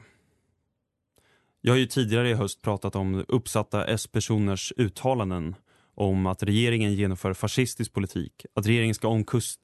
Jag 1.62 1.74
har 1.74 1.78
ju 1.78 1.86
tidigare 1.86 2.30
i 2.30 2.34
höst 2.34 2.62
pratat 2.62 2.96
om 2.96 3.25
uppsatta 3.28 3.86
S-personers 3.86 4.74
uttalanden 4.78 5.56
om 5.96 6.25
att 6.25 6.44
regeringen 6.44 6.94
genomför 6.94 7.34
fascistisk 7.34 7.94
politik, 7.94 8.46
att 8.54 8.68
regeringen 8.68 8.96
ska 8.96 9.24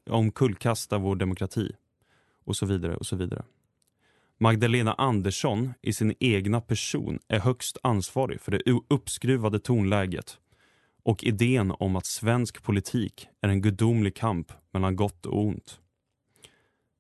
omkullkasta 0.09 0.97
vår 0.97 1.15
demokrati 1.15 1.71
och 2.43 2.55
så 2.55 2.65
vidare 2.65 2.95
och 2.95 3.05
så 3.05 3.15
vidare. 3.15 3.45
Magdalena 4.37 4.93
Andersson 4.93 5.73
i 5.81 5.93
sin 5.93 6.13
egna 6.19 6.61
person 6.61 7.19
är 7.27 7.39
högst 7.39 7.77
ansvarig 7.83 8.41
för 8.41 8.51
det 8.51 8.61
uppskruvade 8.87 9.59
tonläget 9.59 10.39
och 11.03 11.23
idén 11.23 11.71
om 11.71 11.95
att 11.95 12.05
svensk 12.05 12.63
politik 12.63 13.27
är 13.41 13.49
en 13.49 13.61
gudomlig 13.61 14.15
kamp 14.15 14.51
mellan 14.71 14.95
gott 14.95 15.25
och 15.25 15.39
ont. 15.39 15.79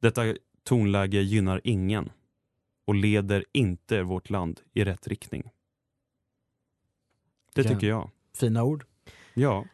Detta 0.01 0.35
tonläge 0.63 1.21
gynnar 1.21 1.61
ingen 1.63 2.11
och 2.87 2.95
leder 2.95 3.45
inte 3.53 4.03
vårt 4.03 4.29
land 4.29 4.61
i 4.73 4.83
rätt 4.83 5.07
riktning. 5.07 5.49
Det 7.53 7.63
tycker 7.63 7.87
jag. 7.87 8.09
Fina 8.33 8.63
ord. 8.63 8.85
Ja, 9.33 9.65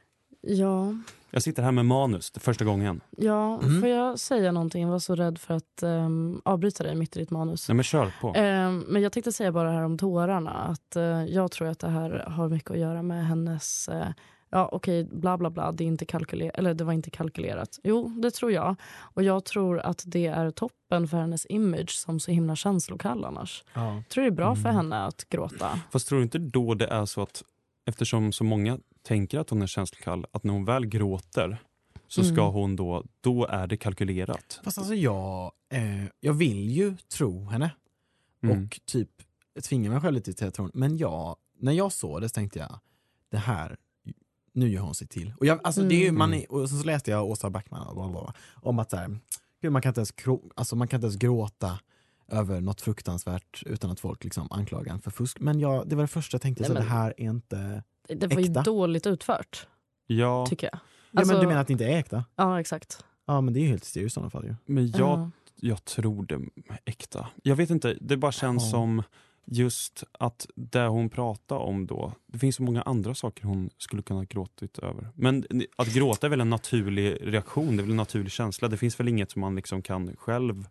Ja, 0.41 0.95
jag 1.31 1.43
sitter 1.43 1.63
här 1.63 1.71
med 1.71 1.85
manus 1.85 2.31
det 2.31 2.39
första 2.39 2.65
gången. 2.65 3.01
ja 3.17 3.59
Mm. 3.63 3.81
får 3.81 3.89
jag 3.89 4.19
säga 4.19 4.51
någonting? 4.51 4.83
Jag 4.83 4.89
var 4.89 4.99
så 4.99 5.15
rädd 5.15 5.37
för 5.37 5.53
att 5.53 5.83
um, 5.83 6.41
avbryta 6.45 6.83
dig 6.83 6.95
mitt 6.95 7.15
i 7.17 7.19
ditt 7.19 7.31
manus. 7.31 7.67
Nej 7.69 7.75
men 7.75 7.83
kör 7.83 8.13
på. 8.21 8.33
Ehm, 8.35 8.79
men 8.87 9.01
jag 9.01 9.11
tänkte 9.11 9.31
säga 9.31 9.51
bara 9.51 9.71
här 9.71 9.81
om 9.83 9.97
tårarna. 9.97 10.51
Att 10.51 10.95
eh, 10.95 11.03
Jag 11.25 11.51
tror 11.51 11.67
att 11.67 11.79
det 11.79 11.89
här 11.89 12.09
har 12.29 12.49
mycket 12.49 12.71
att 12.71 12.77
göra 12.79 13.01
med 13.01 13.25
hennes... 13.27 13.87
eh, 13.87 14.07
ja, 14.49 14.69
okej, 14.71 15.03
bla 15.11 15.37
bla 15.37 15.49
bla. 15.49 15.71
Det, 15.71 15.83
är 15.83 15.87
inte 15.87 16.05
kalkyler- 16.05 16.51
eller 16.53 16.73
det 16.73 16.83
var 16.83 16.93
inte 16.93 17.09
kalkylerat. 17.09 17.79
Jo, 17.83 18.07
det 18.21 18.31
tror 18.31 18.51
jag. 18.51 18.75
Och 18.99 19.23
jag 19.23 19.45
tror 19.45 19.79
att 19.79 20.03
det 20.05 20.27
är 20.27 20.51
toppen 20.51 21.07
för 21.07 21.17
hennes 21.17 21.45
image 21.49 21.89
som 21.91 22.19
så 22.19 22.31
himla 22.31 22.55
känslokall 22.55 23.25
annars. 23.25 23.63
Ja. 23.73 23.93
Jag 23.95 24.09
tror 24.09 24.21
det 24.23 24.27
är 24.29 24.31
bra 24.31 24.55
för 24.55 24.61
Mm. 24.69 24.75
henne 24.75 25.05
att 25.05 25.29
gråta. 25.29 25.79
Fast 25.91 26.07
tror 26.07 26.17
du 26.17 26.23
inte 26.23 26.37
då 26.37 26.73
det 26.73 26.87
är 26.87 27.05
så 27.05 27.21
att 27.21 27.43
eftersom 27.85 28.31
så 28.31 28.43
många 28.43 28.77
tänker 29.03 29.39
att 29.39 29.49
hon 29.49 29.61
är 29.61 29.67
känslokall, 29.67 30.25
att 30.31 30.43
när 30.43 30.53
hon 30.53 30.65
väl 30.65 30.85
gråter 30.85 31.57
så 32.07 32.23
ska 32.23 32.41
Mm. 32.41 32.53
hon 32.53 32.75
då, 32.75 33.03
då 33.21 33.45
är 33.47 33.67
det 33.67 33.77
kalkylerat. 33.77 34.59
Fast 34.63 34.77
alltså 34.77 34.93
jag, 34.95 35.51
eh, 35.73 36.05
jag 36.19 36.33
vill 36.33 36.69
ju 36.71 36.97
tro 36.97 37.45
henne 37.45 37.71
Mm. 38.43 38.63
och 38.65 38.79
typ 38.85 39.09
tvinga 39.63 39.89
mig 39.91 40.01
själv 40.01 40.13
lite 40.15 40.33
till 40.33 40.47
att 40.47 40.53
tro 40.53 40.69
Men 40.73 40.97
jag, 40.97 41.35
när 41.59 41.71
jag 41.71 41.91
såg 41.91 42.21
det 42.21 42.29
så 42.29 42.33
tänkte 42.33 42.59
jag, 42.59 42.79
det 43.29 43.37
här, 43.37 43.77
nu 44.53 44.69
gör 44.69 44.81
hon 44.81 44.95
sig 44.95 45.07
till. 45.07 45.33
Och, 45.39 45.45
jag, 45.45 45.59
alltså, 45.63 45.81
det 45.81 45.95
är 45.95 45.99
ju, 45.99 46.07
Mm. 46.07 46.17
man 46.17 46.33
är, 46.33 46.51
och 46.51 46.69
så 46.69 46.83
läste 46.85 47.11
jag 47.11 47.25
Åsa 47.29 47.49
Backman 47.49 47.87
och 47.87 47.95
bla, 47.95 48.07
bla, 48.09 48.21
bla, 48.21 48.33
om 48.55 48.79
att 48.79 48.89
så 48.89 48.97
här, 48.97 49.19
gud, 49.61 49.71
man, 49.71 49.81
kan 49.81 49.89
inte 49.89 49.99
ens, 49.99 50.13
alltså, 50.55 50.75
man 50.75 50.87
kan 50.87 50.97
inte 50.97 51.05
ens 51.05 51.15
gråta 51.19 51.79
över 52.27 52.61
något 52.61 52.81
fruktansvärt 52.81 53.63
utan 53.65 53.91
att 53.91 53.99
folk 53.99 54.23
liksom 54.23 54.47
anklagar 54.51 54.93
en 54.93 55.01
för 55.01 55.11
fusk. 55.11 55.39
Men 55.39 55.59
jag, 55.59 55.87
det 55.89 55.95
var 55.95 56.03
det 56.03 56.07
första 56.07 56.35
jag 56.35 56.41
tänkte, 56.41 56.61
Nej, 56.63 56.67
så 56.67 56.73
men- 56.73 56.83
det 56.83 56.89
här 56.89 57.13
är 57.17 57.23
inte... 57.29 57.83
Det, 58.07 58.27
var 58.27 58.41
ju 58.41 58.47
Äkta. 58.47 58.61
dåligt 58.61 59.07
utfört, 59.07 59.67
Ja, 60.07 60.45
tycker 60.45 60.69
jag. 60.73 60.79
Ja, 61.11 61.19
Alltså- 61.19 61.33
men 61.33 61.41
du 61.41 61.47
menar 61.47 61.61
att 61.61 61.67
det 61.67 61.73
inte 61.73 61.85
är 61.85 61.97
äkta? 61.97 62.25
Ja, 62.35 62.59
exakt. 62.59 63.05
Ja 63.27 63.41
men 63.41 63.53
det 63.53 63.59
är 63.59 63.61
ju 63.61 63.67
helt 63.67 63.83
hysteriskt 63.83 64.11
i 64.11 64.13
sådana 64.13 64.29
fall 64.29 64.45
ju. 64.45 64.55
men 64.65 64.87
jag, 64.87 64.99
Ja. 64.99 65.31
jag 65.55 65.85
tror 65.85 66.25
det 66.25 66.35
är 66.35 66.41
äkta. 66.85 67.27
Jag 67.43 67.55
vet 67.55 67.69
inte, 67.69 67.97
det 68.01 68.17
bara 68.17 68.31
känns 68.31 68.63
Ja. 68.63 68.69
som 68.69 69.03
just 69.45 70.03
att 70.19 70.47
det 70.55 70.87
hon 70.87 71.09
pratar 71.09 71.55
om 71.55 71.87
då, 71.87 72.13
det 72.27 72.39
finns 72.39 72.55
så 72.55 72.63
många 72.63 72.81
andra 72.81 73.15
saker 73.15 73.43
hon 73.45 73.69
skulle 73.77 74.01
kunna 74.01 74.19
ha 74.19 74.25
gråtit 74.25 74.79
över. 74.79 75.09
Men 75.15 75.45
att 75.75 75.93
gråta 75.93 76.27
är 76.27 76.29
väl 76.29 76.41
en 76.41 76.49
naturlig 76.49 77.17
reaktion, 77.21 77.67
det 77.77 77.81
är 77.81 77.83
väl 77.83 77.91
en 77.91 77.97
naturlig 77.97 78.31
känsla. 78.31 78.67
Det 78.67 78.77
finns 78.77 78.99
väl 78.99 79.07
inget 79.07 79.31
som 79.31 79.41
man 79.41 79.55
liksom 79.55 79.81
kan 79.81 80.15
själv 80.15 80.67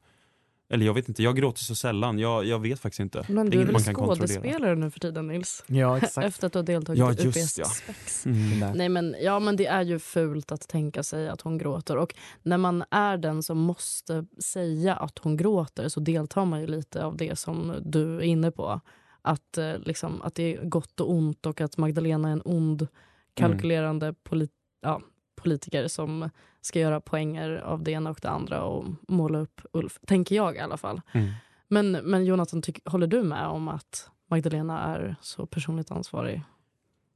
Eller 0.72 0.86
jag 0.86 0.94
vet 0.94 1.08
inte, 1.08 1.22
jag 1.22 1.36
gråter 1.36 1.62
så 1.62 1.74
sällan. 1.74 2.18
Jag, 2.18 2.44
jag 2.44 2.58
vet 2.58 2.80
faktiskt 2.80 3.00
inte. 3.00 3.24
Men 3.28 3.50
du 3.50 3.60
är 3.60 3.64
väl 3.64 3.72
man 3.72 3.82
kan 3.82 3.94
kontrollera. 3.94 4.26
skådespelare 4.26 4.74
nu 4.74 4.90
för 4.90 5.00
tiden 5.00 5.26
Nils? 5.26 5.64
Ja, 5.66 5.96
exakt. 5.96 6.26
Efter 6.26 6.46
att 6.46 6.52
du 6.52 6.58
har 6.58 6.64
deltagit 6.64 6.98
Ja, 6.98 7.12
i 7.12 7.24
just 7.24 7.36
UPS 7.36 7.58
ja. 7.58 7.64
Spex. 7.64 8.26
Mm. 8.26 8.72
Nej 8.76 8.88
men, 8.88 9.16
ja, 9.20 9.40
men 9.40 9.56
det 9.56 9.66
är 9.66 9.82
ju 9.82 9.98
fult 9.98 10.52
att 10.52 10.68
tänka 10.68 11.02
sig 11.02 11.28
att 11.28 11.40
hon 11.40 11.58
gråter. 11.58 11.96
Och 11.96 12.14
när 12.42 12.58
man 12.58 12.84
är 12.90 13.16
den 13.16 13.42
som 13.42 13.58
måste 13.58 14.26
säga 14.44 14.96
att 14.96 15.18
hon 15.18 15.36
gråter 15.36 15.88
så 15.88 16.00
deltar 16.00 16.44
man 16.44 16.60
ju 16.60 16.66
lite 16.66 17.04
av 17.04 17.16
det 17.16 17.38
som 17.38 17.74
du 17.84 18.16
är 18.16 18.22
inne 18.22 18.50
på. 18.50 18.80
Att, 19.22 19.58
eh, 19.58 19.78
liksom, 19.78 20.22
att 20.22 20.34
det 20.34 20.56
är 20.56 20.64
gott 20.64 21.00
och 21.00 21.10
ont 21.10 21.46
och 21.46 21.60
att 21.60 21.76
Magdalena 21.76 22.28
är 22.28 22.32
en 22.32 22.42
ond 22.44 22.86
kalkylerande 23.34 24.14
polit 24.24 24.52
ja, 24.80 25.00
politiker 25.42 25.88
som 25.88 26.30
ska 26.60 26.80
göra 26.80 27.00
poänger 27.00 27.50
av 27.50 27.82
det 27.82 27.90
ena 27.90 28.10
och 28.10 28.18
det 28.22 28.28
andra 28.30 28.62
och 28.64 28.84
måla 29.08 29.38
upp 29.38 29.60
Ulf. 29.72 29.98
Tänker 30.06 30.36
jag 30.36 30.56
i 30.56 30.58
alla 30.58 30.76
fall. 30.76 31.00
Mm. 31.12 31.30
Men, 31.68 31.92
men 31.92 32.24
Jonathan, 32.24 32.62
tyck, 32.62 32.88
håller 32.88 33.06
du 33.06 33.22
med 33.22 33.46
om 33.46 33.68
att 33.68 34.10
Magdalena 34.30 34.80
är 34.80 35.16
så 35.20 35.46
personligt 35.46 35.90
ansvarig? 35.90 36.42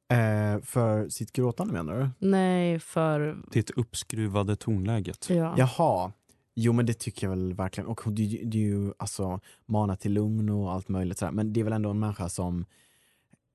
Eh, 0.09 0.61
för 0.63 1.09
sitt 1.09 1.33
gråtande 1.33 1.73
menar 1.73 1.99
du? 1.99 2.29
Nej, 2.29 2.79
för... 2.79 3.37
Det 3.51 3.71
uppskruvade 3.71 4.57
tonläget. 4.57 5.31
Ja. 5.31 5.55
Jaha. 5.59 6.13
Jo 6.55 6.73
men 6.73 6.87
det 6.87 6.95
tycker 6.95 7.27
jag 7.27 7.31
väl 7.31 7.55
verkligen. 7.55 7.89
Och 7.89 8.03
det, 8.07 8.41
det 8.45 8.59
är 8.59 8.63
ju 8.63 8.93
alltså 8.97 9.41
mana 9.67 9.97
till 9.97 10.13
lugn 10.13 10.49
och 10.49 10.73
allt 10.73 10.89
möjligt 10.89 11.19
sådär. 11.19 11.33
Men 11.33 11.53
det 11.53 11.61
är 11.61 11.65
väl 11.65 11.73
ändå 11.73 11.91
en 11.91 11.99
människa 11.99 12.29
som 12.29 12.67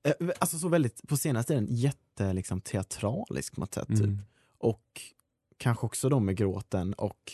eh, 0.04 0.28
Alltså 0.38 0.58
så 0.58 0.68
väldigt, 0.68 1.08
på 1.08 1.16
senaste 1.16 1.52
tiden, 1.52 1.66
jätte 1.70 2.32
liksom 2.32 2.60
teatralisk 2.60 3.54
på 3.54 3.60
något 3.60 3.74
sätt. 3.74 3.88
Mm. 3.88 4.00
Typ. 4.00 4.26
Och 4.60 5.02
kanske 5.56 5.86
också 5.86 6.08
då 6.08 6.20
med 6.20 6.36
gråten 6.36 6.92
och 6.94 7.32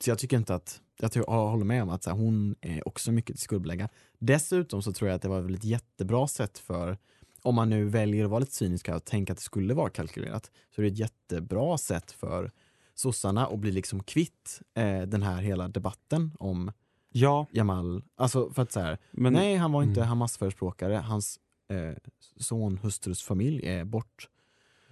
så 0.00 0.10
jag 0.10 0.18
tycker 0.18 0.36
inte 0.36 0.54
att, 0.54 0.80
jag, 1.00 1.12
tror, 1.12 1.24
jag 1.28 1.48
håller 1.48 1.64
med 1.64 1.82
om 1.82 1.90
att 1.90 2.02
så 2.02 2.10
här, 2.10 2.16
hon 2.16 2.54
är 2.60 2.88
också 2.88 3.12
mycket 3.12 3.36
till 3.36 3.44
skuldbelägga. 3.44 3.88
Dessutom 4.18 4.82
så 4.82 4.92
tror 4.92 5.08
jag 5.08 5.16
att 5.16 5.22
det 5.22 5.28
var 5.28 5.40
väl 5.40 5.54
ett 5.54 5.64
jättebra 5.64 6.28
sätt 6.28 6.58
för 6.58 6.98
om 7.42 7.54
man 7.54 7.70
nu 7.70 7.84
väljer 7.84 8.24
att 8.24 8.30
vara 8.30 8.40
lite 8.40 8.54
cynisk 8.54 8.88
och 8.88 9.04
tänka 9.04 9.32
att 9.32 9.38
det 9.38 9.44
skulle 9.44 9.74
vara 9.74 9.90
kalkylerat 9.90 10.50
så 10.74 10.80
är 10.80 10.84
det 10.84 10.92
ett 10.92 10.98
jättebra 10.98 11.78
sätt 11.78 12.12
för 12.12 12.50
sossarna 12.94 13.46
att 13.46 13.58
bli 13.58 13.72
liksom 13.72 14.02
kvitt 14.02 14.60
eh, 14.74 15.02
den 15.02 15.22
här 15.22 15.42
hela 15.42 15.68
debatten 15.68 16.32
om 16.38 16.72
Ja, 17.16 17.46
Jamal. 17.50 18.02
Alltså 18.16 18.50
för 18.50 18.62
att 18.62 18.72
så 18.72 18.80
här, 18.80 18.98
men 19.10 19.32
nej 19.32 19.56
han 19.56 19.72
var 19.72 19.82
inte 19.82 20.00
Mm. 20.00 20.08
Hamas-förespråkare, 20.08 20.94
hans 20.94 21.38
eh, 21.68 21.96
son, 22.36 22.78
hustrus 22.82 23.22
familj 23.22 23.66
är 23.66 23.84
bort. 23.84 24.28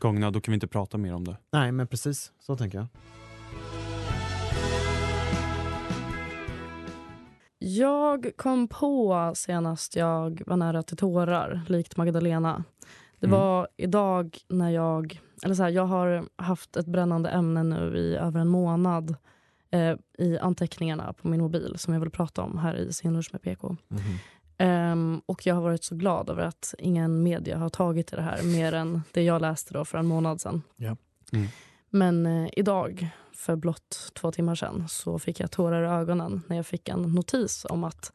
Gångna, 0.03 0.31
då 0.31 0.41
kan 0.41 0.53
vi 0.53 0.55
inte 0.55 0.67
prata 0.67 0.99
mer 0.99 1.15
om 1.15 1.25
det. 1.25 1.37
Nej 1.53 1.73
men 1.73 1.87
precis, 1.87 2.33
så 2.41 2.57
tänker 2.57 2.79
jag. 2.79 2.87
Jag 7.59 8.31
kom 8.37 8.69
på 8.69 9.33
senast 9.37 9.97
jag 9.97 10.43
var 10.47 10.57
nära 10.57 10.83
till 10.83 10.97
tårar, 10.97 11.61
likt 11.69 11.97
Magdalena. 11.97 12.65
Det 13.21 13.27
Mm. 13.27 13.39
var 13.39 13.69
idag 13.77 14.39
när 14.49 14.71
jag... 14.71 15.21
Eller 15.45 15.55
så 15.55 15.63
här, 15.63 15.71
jag 15.71 15.85
har 15.87 16.25
haft 16.37 16.77
ett 16.77 16.87
brännande 16.87 17.31
ämne 17.31 17.63
nu 17.63 17.97
i 17.99 18.17
över 18.17 18.41
en 18.41 18.49
månad 18.49 19.17
eh, 19.71 19.95
i 20.19 20.39
anteckningarna 20.39 21.13
på 21.13 21.29
min 21.29 21.41
mobil 21.41 21.75
som 21.79 21.95
jag 21.95 22.01
vill 22.01 22.11
prata 22.11 22.43
om 22.43 22.59
här 22.59 22.75
i 22.77 22.93
Scenlunch 22.93 23.29
med 23.33 23.43
PK. 23.43 23.77
Ehm, 24.62 25.23
och 25.26 25.47
jag 25.47 25.54
har 25.54 25.62
varit 25.62 25.85
så 25.85 25.95
glad 25.95 26.31
över 26.31 26.42
att 26.42 26.75
ingen 26.78 27.23
media 27.23 27.59
har 27.59 27.69
tagit 27.69 28.12
i 28.12 28.16
det 28.16 28.23
här 28.23 28.42
mer 28.42 28.73
än 28.73 29.02
det 29.12 29.23
jag 29.23 29.42
läste 29.42 29.75
då 29.75 29.85
för 29.85 29.99
en 29.99 30.07
månad 30.07 30.40
sedan. 30.40 30.62
Ja. 30.76 30.97
Mm. 31.33 31.49
Men 31.90 32.26
eh, 32.26 32.49
idag, 32.57 33.09
för 33.33 33.57
blott 33.57 34.11
två 34.14 34.33
timmar 34.33 34.54
sedan, 34.54 34.88
så 34.88 35.19
fick 35.19 35.40
jag 35.40 35.50
tårar 35.50 35.83
i 35.83 35.87
ögonen 35.87 36.42
när 36.47 36.57
jag 36.57 36.66
fick 36.66 36.88
en 36.88 37.02
notis 37.02 37.66
om 37.69 37.85
att 37.85 38.12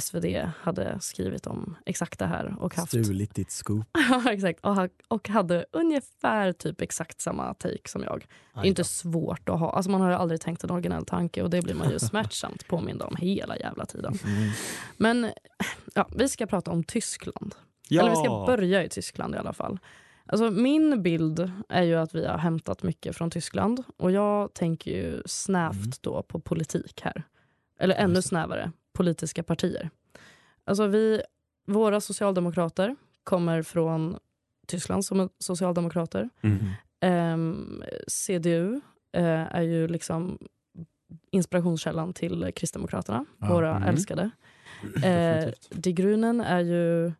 SvD 0.00 0.24
hade 0.62 1.00
skrivit 1.00 1.46
om 1.46 1.76
exakt 1.86 2.18
det 2.18 2.26
här. 2.26 2.56
Och 2.58 2.74
haft, 2.74 2.88
Stulit 2.88 3.34
ditt 3.34 3.50
scoop. 3.50 3.86
Ja, 4.10 4.32
exakt. 4.32 4.60
Och, 4.64 4.88
och 5.08 5.28
hade 5.28 5.64
ungefär 5.72 6.52
typ 6.52 6.80
exakt 6.80 7.20
samma 7.20 7.54
take 7.54 7.88
som 7.88 8.02
jag. 8.02 8.26
Det 8.54 8.60
är 8.60 8.64
inte 8.66 8.84
svårt 8.84 9.48
att 9.48 9.58
ha. 9.58 9.72
Alltså 9.72 9.90
man 9.90 10.00
har 10.00 10.10
ju 10.10 10.16
aldrig 10.16 10.40
tänkt 10.40 10.64
en 10.64 10.70
originell 10.70 11.04
tanke 11.04 11.42
och 11.42 11.50
det 11.50 11.62
blir 11.62 11.74
man 11.74 11.90
ju 11.90 11.98
smärtsamt 12.10 12.66
påmind 12.68 13.02
om 13.02 13.16
hela 13.16 13.58
jävla 13.58 13.86
tiden. 13.86 14.18
Mm. 14.24 14.50
Men 14.96 15.30
ja, 15.94 16.08
vi 16.16 16.28
ska 16.28 16.46
prata 16.46 16.70
om 16.70 16.84
Tyskland. 16.84 17.54
Ja. 17.88 18.00
Eller 18.00 18.10
vi 18.10 18.16
ska 18.16 18.44
börja 18.46 18.84
i 18.84 18.88
Tyskland 18.88 19.34
i 19.34 19.38
alla 19.38 19.52
fall. 19.52 19.78
Alltså 20.26 20.50
min 20.50 21.02
bild 21.02 21.52
är 21.68 21.82
ju 21.82 21.94
att 21.96 22.14
vi 22.14 22.26
har 22.26 22.38
hämtat 22.38 22.82
mycket 22.82 23.16
från 23.16 23.30
Tyskland 23.30 23.82
och 23.96 24.10
jag 24.10 24.54
tänker 24.54 24.90
ju 24.90 25.22
snävt 25.26 25.76
Mm. 25.76 25.90
då 26.00 26.22
på 26.22 26.40
politik 26.40 27.00
här. 27.04 27.22
Eller 27.78 27.94
ännu 27.94 28.22
snävare, 28.22 28.72
politiska 29.00 29.42
partier. 29.42 29.90
Alltså 30.64 30.86
vi, 30.86 31.22
våra 31.66 32.00
socialdemokrater 32.00 32.96
kommer 33.24 33.62
från 33.62 34.18
Tyskland 34.66 35.04
som 35.04 35.28
socialdemokrater. 35.38 36.30
Mm. 36.40 36.58
Ehm, 37.00 37.82
CDU 38.06 38.80
eh, 39.12 39.54
är 39.56 39.62
ju 39.62 39.88
liksom 39.88 40.38
inspirationskällan 41.30 42.12
till 42.12 42.52
Kristdemokraterna, 42.56 43.24
Ja, 43.38 43.48
våra 43.48 43.76
mm. 43.76 43.88
älskade. 43.88 44.30
Eh, 44.82 44.90
Definitivt. 45.02 45.68
Die 45.70 45.92
Grünen 45.92 46.44
är 46.44 46.60
ju 46.60 47.12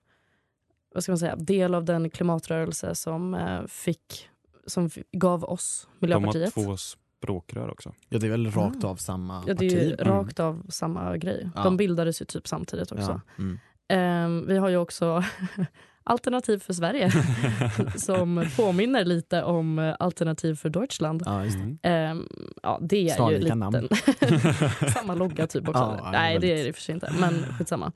vad 0.95 1.03
ska 1.03 1.13
man 1.13 1.19
säga, 1.19 1.37
del 1.37 1.75
av 1.75 1.85
den 1.85 2.11
klimatrörelse 2.11 2.95
som, 2.95 3.35
eh, 3.35 3.67
fick, 3.67 4.29
som 4.67 4.91
gav 5.13 5.45
oss 5.45 5.89
De 6.01 6.13
har 6.13 6.21
Miljöpartiet. 6.21 6.55
två 6.55 6.77
språkrör 7.25 7.71
också. 7.71 7.93
Ja 8.09 8.19
det 8.19 8.27
är 8.27 8.31
väl 8.31 8.51
rakt 8.51 8.85
av 8.85 8.97
samma 8.97 9.45
Ja, 9.47 9.55
det 9.55 9.67
är 9.67 9.71
ju 9.85 9.97
parti. 9.97 10.09
rakt 10.09 10.41
av 10.41 10.63
samma 10.69 11.17
grej. 11.17 11.49
Ja. 11.55 11.63
De 11.63 11.77
bildades 11.77 12.21
ju 12.23 12.25
typ 12.27 12.49
samtidigt 12.49 12.93
också. 12.93 13.21
Ja. 13.37 13.43
Mm. 13.43 13.59
Ehm, 13.89 14.47
vi 14.47 14.57
har 14.59 14.69
ju 14.69 14.77
också 14.77 15.25
Alternativ 16.05 16.59
för 16.59 16.73
Sverige 16.73 17.11
som 17.97 18.45
påminner 18.57 19.05
lite 19.05 19.43
om 19.43 19.79
eh, 19.79 19.95
Alternativ 19.99 20.55
för 20.55 20.69
Deutschland. 20.69 21.23
ja, 21.27 21.45
just 21.45 21.57
det. 21.59 21.63
Mm. 21.63 21.79
Ehm, 21.83 22.27
ja, 22.63 22.79
det 22.83 23.09
är 23.09 23.15
Snarlika 23.15 23.39
ju 23.39 23.45
lite... 23.45 23.55
namn. 23.55 23.89
Samma 24.95 25.15
logga 25.15 25.47
typ 25.47 25.69
också. 25.69 25.99
Ja, 26.03 26.11
Nej, 26.13 26.39
det 26.39 26.47
väldigt. 26.47 26.51
är 26.51 26.63
det 26.63 26.69
i 26.69 26.71
och 26.71 26.75
för 26.75 26.83
sig 26.83 26.95
inte. 26.95 27.13
Men 27.21 27.45
skitsamma. 27.59 27.93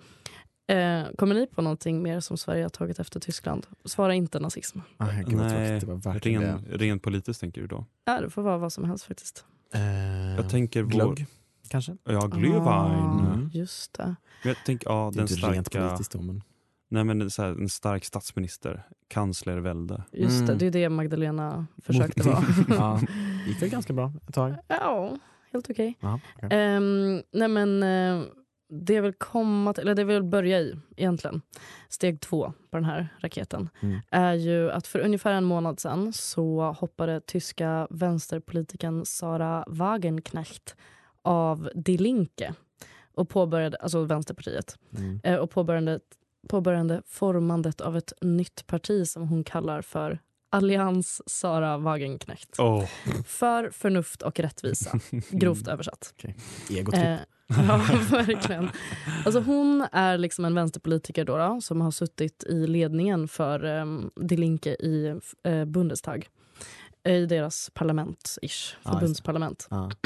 Eh, 0.66 1.04
kommer 1.18 1.34
ni 1.34 1.46
på 1.46 1.62
någonting 1.62 2.02
mer 2.02 2.20
som 2.20 2.36
Sverige 2.36 2.62
har 2.62 2.68
tagit 2.68 2.98
efter 2.98 3.20
Tyskland? 3.20 3.66
Svara 3.84 4.14
inte 4.14 4.40
nazism. 4.40 4.78
Ah, 4.96 5.06
gud 5.26 5.36
Nej, 5.36 5.80
det 5.80 5.86
var 5.86 6.18
ren, 6.20 6.64
det. 6.70 6.76
rent 6.76 7.02
politiskt 7.02 7.40
tänker 7.40 7.60
du 7.60 7.66
då? 7.66 7.86
Ja, 8.04 8.20
det 8.20 8.30
får 8.30 8.42
vara 8.42 8.58
vad 8.58 8.72
som 8.72 8.84
helst 8.84 9.04
faktiskt. 9.04 9.44
Eh, 9.74 9.80
Jag 10.36 10.50
tänker 10.50 10.82
vår... 10.82 10.90
glögg, 10.90 11.26
kanske? 11.68 11.96
Ja, 12.04 12.20
Glühwein. 12.20 13.26
Mm. 13.34 13.50
Just 13.52 13.94
det. 13.94 14.04
Men 14.42 14.48
Jag 14.54 14.56
tänker, 14.66 14.90
ja, 14.90 15.10
Det 15.14 15.20
är 15.20 15.26
den 15.26 15.28
inte 15.36 15.46
rent 15.52 15.66
starka... 15.66 15.88
politiskt 15.88 16.12
då 16.12 16.20
men. 16.22 16.42
Nej 16.88 17.04
men 17.04 17.30
så 17.30 17.42
här, 17.42 17.50
en 17.50 17.68
stark 17.68 18.04
statsminister, 18.04 18.82
kanslervälde. 19.08 20.02
Just 20.12 20.38
det, 20.38 20.44
Mm. 20.52 20.58
det 20.58 20.66
är 20.66 20.70
det 20.70 20.88
Magdalena 20.88 21.66
försökte 21.82 22.22
vara. 22.28 22.44
ja, 22.68 23.00
gick 23.46 23.62
väl 23.62 23.68
ganska 23.70 23.92
bra 23.92 24.12
ett 24.28 24.34
tag. 24.34 24.54
ja, 24.68 25.18
helt 25.52 25.70
okej. 25.70 25.98
Ja, 26.00 26.20
okej. 26.36 26.48
Ehm, 26.52 27.22
nej 27.32 27.48
men 27.48 27.82
eh, 27.82 28.22
det 28.68 29.00
vill 29.00 29.12
komma 29.12 29.72
till, 29.72 29.82
eller 29.82 29.94
det 29.94 30.04
vill 30.04 30.22
börja 30.22 30.60
i 30.60 30.76
egentligen. 30.96 31.42
Steg 31.88 32.20
två 32.20 32.52
på 32.70 32.76
den 32.76 32.84
här 32.84 33.08
raketen 33.20 33.68
Mm. 33.82 34.00
är 34.10 34.34
ju 34.34 34.70
att 34.70 34.86
för 34.86 34.98
ungefär 34.98 35.32
en 35.32 35.44
månad 35.44 35.80
sedan 35.80 36.12
så 36.12 36.72
hoppade 36.78 37.20
tyska 37.20 37.86
vänsterpolitikern 37.90 39.04
Sara 39.04 39.64
Wagenknecht 39.66 40.76
av 41.22 41.70
Die 41.74 41.98
Linke 41.98 42.54
och 43.14 43.28
påbörjade, 43.28 43.76
alltså 43.76 44.02
Vänsterpartiet, 44.04 44.78
Mm. 44.98 45.20
eh, 45.24 45.36
och 45.36 45.50
påbörjade, 45.50 46.00
påbörjade 46.48 47.02
formandet 47.06 47.80
av 47.80 47.96
ett 47.96 48.12
nytt 48.20 48.66
parti 48.66 49.06
som 49.08 49.28
hon 49.28 49.44
kallar 49.44 49.82
för 49.82 50.18
Allians 50.50 51.22
Sara 51.26 51.78
Wagenknecht. 51.78 52.58
Oh. 52.58 52.84
För 53.26 53.70
förnuft 53.70 54.22
och 54.22 54.40
rättvisa, 54.40 54.98
grovt 55.30 55.68
översatt. 55.68 56.14
Egotripp. 56.70 57.04
Ja, 57.68 57.76
verkligen. 58.10 58.70
Alltså 59.24 59.40
hon 59.40 59.86
är 59.92 60.18
liksom 60.18 60.44
en 60.44 60.54
vänsterpolitiker 60.54 61.24
då, 61.24 61.36
då, 61.36 61.60
som 61.60 61.80
har 61.80 61.90
suttit 61.90 62.44
i 62.44 62.66
ledningen 62.66 63.28
för 63.28 63.64
um, 63.64 64.10
Die 64.16 64.36
Linke 64.36 64.70
i 64.70 65.20
eh, 65.42 65.64
Bundestag. 65.64 66.28
I 67.04 67.26
deras 67.26 67.70
parlament-ish, 67.74 68.76
Ja, 68.82 68.92
förbundsparlament. 68.92 69.66
Ja. 69.70 69.90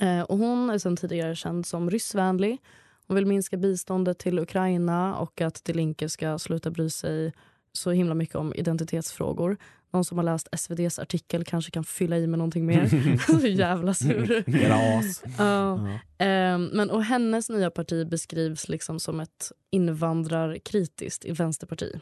Eh, 0.00 0.20
och 0.20 0.38
hon 0.38 0.70
är 0.70 0.78
sedan 0.78 0.96
tidigare 0.96 1.36
känd 1.36 1.66
som 1.66 1.90
ryssvänlig. 1.90 2.58
Hon 3.06 3.14
vill 3.14 3.26
minska 3.26 3.56
biståndet 3.56 4.18
till 4.18 4.38
Ukraina 4.38 5.16
och 5.16 5.40
att 5.40 5.64
Die 5.64 5.72
Linke 5.72 6.08
ska 6.08 6.38
sluta 6.38 6.70
bry 6.70 6.90
sig 6.90 7.32
så 7.72 7.90
himla 7.90 8.14
mycket 8.14 8.34
om 8.34 8.54
identitetsfrågor. 8.54 9.56
Någon 9.90 10.04
som 10.04 10.18
har 10.18 10.24
läst 10.24 10.48
SVDs 10.52 10.98
artikel 10.98 11.44
kanske 11.44 11.70
kan 11.70 11.84
fylla 11.84 12.16
i 12.18 12.26
med 12.26 12.38
någonting 12.38 12.66
mer. 12.66 13.16
så 13.40 13.46
jävla 13.46 13.94
sur. 13.94 14.56
Era 14.56 14.98
as. 14.98 15.22
Ja. 15.38 15.88
Ehm, 16.18 16.64
men, 16.64 16.90
och 16.90 17.04
hennes 17.04 17.50
nya 17.50 17.70
parti 17.70 18.08
beskrivs 18.08 18.68
liksom 18.68 19.00
som 19.00 19.20
ett 19.20 19.52
invandrarkritiskt 19.70 21.24
vänsterparti. 21.28 22.00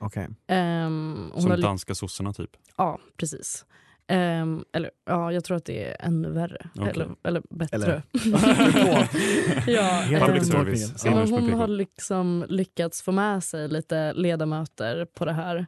Okej. 0.00 0.28
Ehm, 0.46 1.30
hon 1.32 1.42
Som 1.42 1.50
har 1.50 1.58
danska 1.58 1.94
sossarna 1.94 2.32
typ. 2.32 2.50
Ja, 2.76 2.98
precis. 3.16 3.64
Ehm, 4.10 4.64
eller 4.72 4.90
ja, 5.06 5.32
jag 5.32 5.44
tror 5.44 5.56
att 5.56 5.64
det 5.64 5.84
är 5.84 5.96
ännu 6.06 6.30
värre. 6.30 6.68
Okej. 6.74 6.90
Eller, 6.90 7.08
eller 7.22 7.42
bättre. 7.50 7.76
Eller- 7.76 8.02
ja, 9.70 9.82
Helt 9.82 10.22
ehm, 10.22 10.26
Public 10.28 10.50
service. 10.52 11.04
Ja. 11.04 11.10
Hon 11.10 11.52
har 11.52 11.68
liksom 11.68 12.44
lyckats 12.48 13.02
få 13.02 13.12
med 13.12 13.44
sig 13.44 13.68
lite 13.68 14.12
ledamöter 14.12 15.04
på 15.04 15.24
det 15.24 15.32
här. 15.32 15.66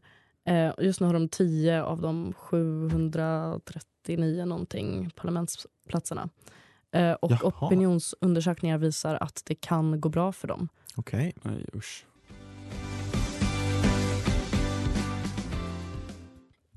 Eh, 0.51 0.73
just 0.79 1.01
nu 1.01 1.07
har 1.07 1.15
de 1.15 1.29
10 1.29 1.83
av 1.83 2.01
de 2.01 2.33
739 2.33 4.45
någonting 4.45 5.11
parlamentsplatserna. 5.17 6.29
Eh, 6.93 7.13
och 7.13 7.31
Jaha. 7.31 7.67
opinionsundersökningar 7.67 8.79
visar 8.79 9.15
att 9.15 9.43
det 9.45 9.55
kan 9.55 10.01
gå 10.01 10.09
bra 10.09 10.33
för 10.33 10.49
dem. 10.49 10.69
Okej. 10.97 11.35
Nej, 11.43 11.67
usch. 11.75 12.07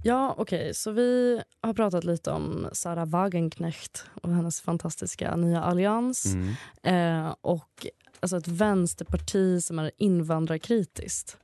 Ja, 0.03 0.35
okej, 0.37 0.73
så 0.73 0.91
vi 0.91 1.41
har 1.61 1.73
pratat 1.73 2.03
lite 2.03 2.31
om 2.31 2.67
Sara 2.73 3.05
Wagenknecht 3.05 4.05
och 4.21 4.29
hennes 4.29 4.61
fantastiska 4.61 5.35
nya 5.35 5.61
allians. 5.61 6.25
Mm. 6.25 6.53
Eh, 6.83 7.35
och 7.41 7.87
alltså 8.19 8.37
ett 8.37 8.47
vänsterparti 8.47 9.63
som 9.63 9.79
är 9.79 9.91
invandrarkritiskt. 9.97 11.37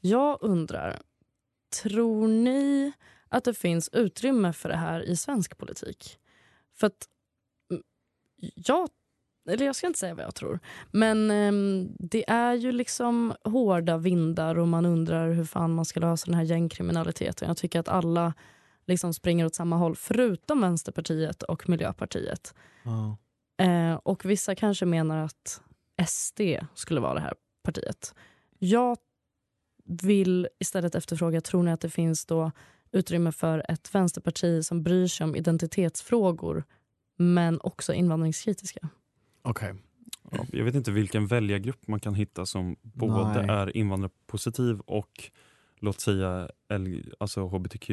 Jag 0.00 0.38
undrar, 0.40 0.98
tror 1.82 2.28
ni 2.28 2.92
att 3.28 3.44
det 3.44 3.54
finns 3.54 3.88
utrymme 3.92 4.52
för 4.52 4.68
det 4.68 4.76
här 4.76 5.00
i 5.00 5.16
svensk 5.16 5.58
politik? 5.58 6.18
För 6.74 6.86
att 6.86 7.08
mm, 7.70 7.82
jag, 8.54 8.88
eller 9.48 9.66
jag 9.66 9.76
ska 9.76 9.86
inte 9.86 9.98
säga 9.98 10.14
vad 10.14 10.24
jag 10.24 10.34
tror, 10.34 10.58
men 10.90 11.30
ehm, 11.30 11.88
det 11.98 12.30
är 12.30 12.54
ju 12.54 12.72
liksom 12.72 13.34
hårda 13.44 13.98
vindar 13.98 14.58
och 14.58 14.68
man 14.68 14.86
undrar 14.86 15.30
hur 15.30 15.44
fan 15.44 15.74
man 15.74 15.84
ska 15.84 16.00
lösa 16.00 16.26
den 16.26 16.34
här 16.34 16.44
gängkriminaliteten. 16.44 17.48
Jag 17.48 17.56
tycker 17.56 17.80
att 17.80 17.88
alla 17.88 18.34
liksom 18.86 19.14
springer 19.14 19.46
åt 19.46 19.54
samma 19.54 19.76
håll, 19.76 19.96
förutom 19.96 20.60
Vänsterpartiet 20.60 21.42
och 21.42 21.68
Miljöpartiet. 21.68 22.54
Ja. 22.82 23.16
Eh, 23.64 23.94
och 23.94 24.24
vissa 24.24 24.54
kanske 24.54 24.86
menar 24.86 25.24
att 25.24 25.60
SD 26.06 26.40
skulle 26.74 27.00
vara 27.00 27.14
det 27.14 27.20
här 27.20 27.34
partiet. 27.62 28.14
Jag 28.58 28.98
vill 29.86 30.48
istället 30.58 30.94
efterfråga, 30.94 31.40
tror 31.40 31.62
ni 31.62 31.72
att 31.72 31.80
det 31.80 31.90
finns 31.90 32.26
då 32.26 32.50
utrymme 32.92 33.32
för 33.32 33.62
ett 33.68 33.94
vänsterparti 33.94 34.64
som 34.64 34.82
bryr 34.82 35.06
sig 35.06 35.24
om 35.24 35.36
identitetsfrågor 35.36 36.64
men 37.16 37.60
också 37.60 37.92
invandringskritiska? 37.92 38.88
Okej. 39.42 39.74
Ja, 40.30 40.46
jag 40.52 40.64
vet 40.64 40.74
inte 40.74 40.90
vilken 40.90 41.26
väljargrupp 41.26 41.86
man 41.88 42.00
kan 42.00 42.14
hitta 42.14 42.46
som 42.46 42.76
både 42.82 43.42
Nej. 43.42 43.46
är 43.48 43.76
invandrarpositiv 43.76 44.80
och 44.80 45.30
låt 45.78 46.00
säga 46.00 46.50
L- 46.68 47.12
alltså 47.20 47.46
hbtq 47.46 47.90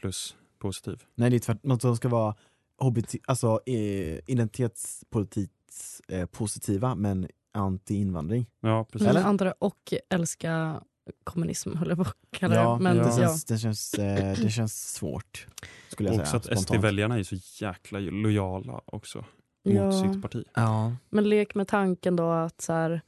plus 0.00 0.36
positiv. 0.58 1.02
Nej 1.14 1.30
det 1.30 1.36
är 1.36 1.40
tvärtom, 1.40 1.68
något 1.68 1.82
som 1.82 1.96
ska 1.96 2.08
vara 2.08 2.34
HBT, 2.78 3.14
alltså 3.26 3.60
eh, 3.66 4.18
identitetspolitiskt 4.26 6.00
eh, 6.08 6.26
positiva 6.26 6.94
men 6.94 7.28
anti-invandring. 7.52 8.46
Ja, 8.60 8.84
precis. 8.84 9.08
Eller? 9.08 9.32
det, 9.44 9.52
och 9.58 9.92
älska 10.10 10.82
kommunism 11.24 11.76
höll 11.76 11.88
jag 11.88 11.96
på 11.98 12.02
att 12.02 12.16
kalla 12.30 12.54
Ja, 12.54 12.74
det. 12.74 12.82
Men, 12.82 12.96
det, 12.96 13.02
ja. 13.02 13.16
känns, 13.16 13.44
det, 13.44 13.58
känns, 13.58 13.94
eh, 13.94 14.36
det 14.42 14.50
känns 14.50 14.92
svårt. 14.94 15.46
Skulle 15.88 16.08
jag 16.08 16.20
Också 16.20 16.26
säga. 16.30 16.36
att 16.38 16.44
spontant. 16.44 16.68
SD-väljarna 16.68 17.18
är 17.18 17.22
så 17.22 17.36
jäkla 17.64 17.98
lojala 17.98 18.80
också 18.84 19.24
Ja. 19.62 19.84
mot 19.84 20.12
sitt 20.12 20.22
parti. 20.22 20.44
Ja. 20.54 20.92
Men 21.10 21.28
lek 21.28 21.54
med 21.54 21.68
tanken 21.68 22.16
då 22.16 22.30
att 22.30 22.60
så 22.60 22.72
här, 22.72 23.00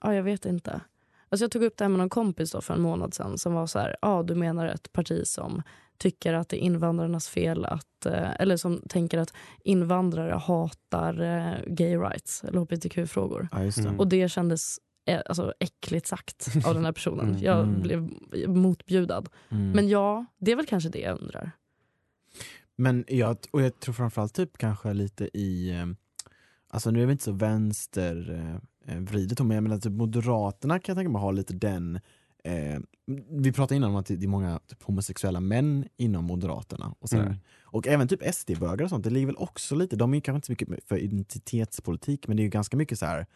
ja 0.00 0.14
jag 0.14 0.22
vet 0.22 0.46
inte. 0.46 0.80
Alltså 1.28 1.44
jag 1.44 1.50
tog 1.50 1.62
upp 1.62 1.76
det 1.76 1.84
här 1.84 1.88
med 1.88 1.98
någon 1.98 2.08
kompis 2.10 2.50
då 2.52 2.60
för 2.60 2.74
en 2.74 2.80
månad 2.80 3.14
sedan 3.14 3.38
som 3.38 3.54
var 3.54 3.66
så 3.66 3.78
här, 3.78 3.96
ja 4.02 4.22
du 4.22 4.34
menar 4.34 4.66
ett 4.66 4.92
parti 4.92 5.26
som 5.26 5.62
tycker 5.98 6.34
att 6.34 6.48
det 6.48 6.56
är 6.56 6.60
invandrarnas 6.66 7.28
fel 7.28 7.64
att, 7.64 8.06
eh, 8.06 8.40
eller 8.40 8.56
som 8.56 8.82
tänker 8.88 9.18
att 9.18 9.32
invandrare 9.64 10.32
hatar 10.34 11.20
eh, 11.22 11.54
gay 11.66 11.96
rights 11.96 12.44
eller 12.44 12.58
hbtq-frågor. 12.60 13.48
ja, 13.52 13.62
just 13.64 13.76
det. 13.82 13.88
Mm. 13.88 14.00
Och 14.00 14.08
det 14.08 14.28
kändes 14.28 14.78
alltså, 15.26 15.54
äckligt 15.60 16.06
sagt 16.06 16.48
av 16.66 16.74
den 16.74 16.84
här 16.84 16.92
personen. 16.92 17.28
Mm. 17.28 17.42
Jag 17.42 17.58
Mm. 17.60 17.80
blev 17.80 18.10
motbjudad. 18.48 19.28
Mm. 19.48 19.70
Men 19.70 19.88
ja, 19.88 20.24
det 20.38 20.52
är 20.52 20.56
väl 20.56 20.66
kanske 20.66 20.88
det 20.88 20.98
jag 20.98 21.20
undrar. 21.20 21.50
Men 22.76 23.04
jag, 23.08 23.36
och 23.50 23.62
jag 23.62 23.80
tror 23.80 23.94
framförallt 23.94 24.34
typ 24.34 24.58
kanske 24.58 24.92
lite 24.92 25.38
i, 25.38 25.70
eh, 25.70 25.86
alltså 26.68 26.90
nu 26.90 27.02
är 27.02 27.06
vi 27.06 27.12
inte 27.12 27.24
så 27.24 27.32
vänster 27.32 28.30
eh, 28.86 28.98
vridet 29.00 29.40
men 29.40 29.50
jag 29.50 29.62
menar 29.62 29.78
typ 29.78 29.92
Moderaterna 29.92 30.78
kan 30.78 30.92
jag 30.92 30.96
tänka 30.96 31.12
mig 31.12 31.20
ha 31.22 31.30
lite 31.30 31.54
den 31.54 32.00
eh, 32.44 32.78
vi 33.30 33.52
pratade 33.52 33.76
innan 33.76 33.90
om 33.90 33.96
att 33.96 34.06
det 34.06 34.22
är 34.24 34.28
många 34.28 34.58
typ, 34.66 34.82
homosexuella 34.82 35.40
män 35.40 35.88
inom 35.96 36.24
Moderaterna 36.24 36.94
och 36.98 37.08
sådär. 37.08 37.26
Mm. 37.26 37.38
Och 37.62 37.86
även 37.88 38.08
typ 38.08 38.34
SD-bögar 38.34 38.84
och 38.84 38.90
sånt, 38.90 39.04
det 39.04 39.10
ligger 39.10 39.26
väl 39.26 39.36
också 39.36 39.74
lite, 39.74 39.96
de 39.96 40.12
är 40.12 40.16
ju 40.16 40.20
kanske 40.20 40.36
inte 40.36 40.46
så 40.46 40.52
mycket 40.52 40.88
för 40.88 40.96
identitetspolitik 40.98 42.28
men 42.28 42.36
det 42.36 42.40
är 42.40 42.44
ju 42.44 42.50
ganska 42.50 42.76
mycket 42.76 42.98
så 42.98 43.06
här. 43.06 43.26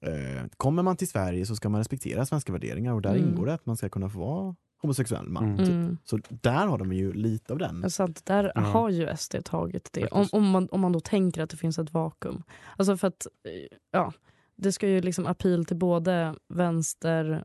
Eh, 0.00 0.44
kommer 0.56 0.82
man 0.82 0.96
till 0.96 1.08
Sverige 1.08 1.46
så 1.46 1.56
ska 1.56 1.68
man 1.68 1.78
respektera 1.80 2.26
svenska 2.26 2.52
värderingar 2.52 2.92
och 2.92 3.02
där 3.02 3.14
Mm. 3.16 3.28
ingår 3.28 3.46
det 3.46 3.54
att 3.54 3.66
man 3.66 3.76
ska 3.76 3.88
kunna 3.88 4.08
få 4.10 4.18
vara 4.18 4.56
homosexuell 4.82 5.28
man. 5.28 5.44
Mm. 5.44 5.56
Typ. 5.58 5.68
Mm. 5.68 5.98
Så 6.04 6.18
där 6.28 6.66
har 6.66 6.78
de 6.78 6.92
ju 6.92 7.12
lite 7.12 7.52
av 7.52 7.58
den. 7.58 7.90
Så 7.90 8.02
att 8.02 8.26
där 8.26 8.52
Ja. 8.54 8.60
har 8.60 8.90
ju 8.90 9.06
SD 9.16 9.36
tagit 9.44 9.88
det. 9.92 10.06
Om, 10.06 10.26
om, 10.32 10.50
man, 10.50 10.68
om 10.72 10.80
man 10.80 10.92
då 10.92 11.00
tänker 11.00 11.42
att 11.42 11.50
det 11.50 11.56
finns 11.56 11.78
ett 11.78 11.92
vakuum. 11.92 12.42
Alltså 12.76 12.96
för 12.96 13.08
att, 13.08 13.26
eh, 13.44 13.76
ja, 13.92 14.12
det 14.56 14.72
ska 14.72 14.88
ju 14.88 15.00
liksom 15.00 15.26
appeal 15.26 15.64
till 15.64 15.76
både 15.76 16.34
vänster 16.48 17.44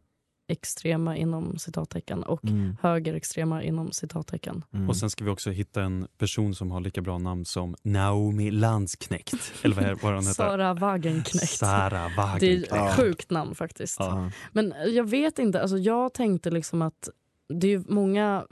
extrema 0.52 1.18
inom 1.18 1.58
citattecken 1.58 2.24
och 2.24 2.46
Mm. 2.46 2.78
högerextrema 2.82 3.64
inom 3.64 3.92
citattecken. 3.92 4.64
Mm. 4.74 4.90
Och 4.90 4.96
sen 4.98 5.10
ska 5.10 5.24
vi 5.24 5.30
också 5.30 5.50
hitta 5.52 5.82
en 5.84 6.08
person 6.18 6.56
som 6.56 6.72
har 6.72 6.80
lika 6.82 7.02
bra 7.02 7.18
namn 7.18 7.46
som 7.46 7.76
Naomi 7.84 8.52
Landsknekt. 8.52 9.34
Eller 9.64 9.96
vad, 10.02 10.14
hon 10.14 10.22
heter? 10.22 10.34
Sara 10.34 10.74
Wagenknecht. 10.74 11.58
Sara 11.58 11.90
Det 11.90 11.98
är 11.98 12.18
Wagenknecht. 12.18 12.72
ett 12.74 12.96
sjukt 12.96 13.30
namn 13.30 13.56
faktiskt. 13.56 13.96
Ja. 14.00 14.32
Men 14.52 14.74
jag 14.94 15.10
vet 15.10 15.40
inte, 15.40 15.62
alltså 15.62 15.78
jag 15.78 16.14
tänkte 16.14 16.50
liksom 16.52 16.82
att 16.82 17.10
det 17.54 17.74
är 17.74 17.84
många 17.88 18.46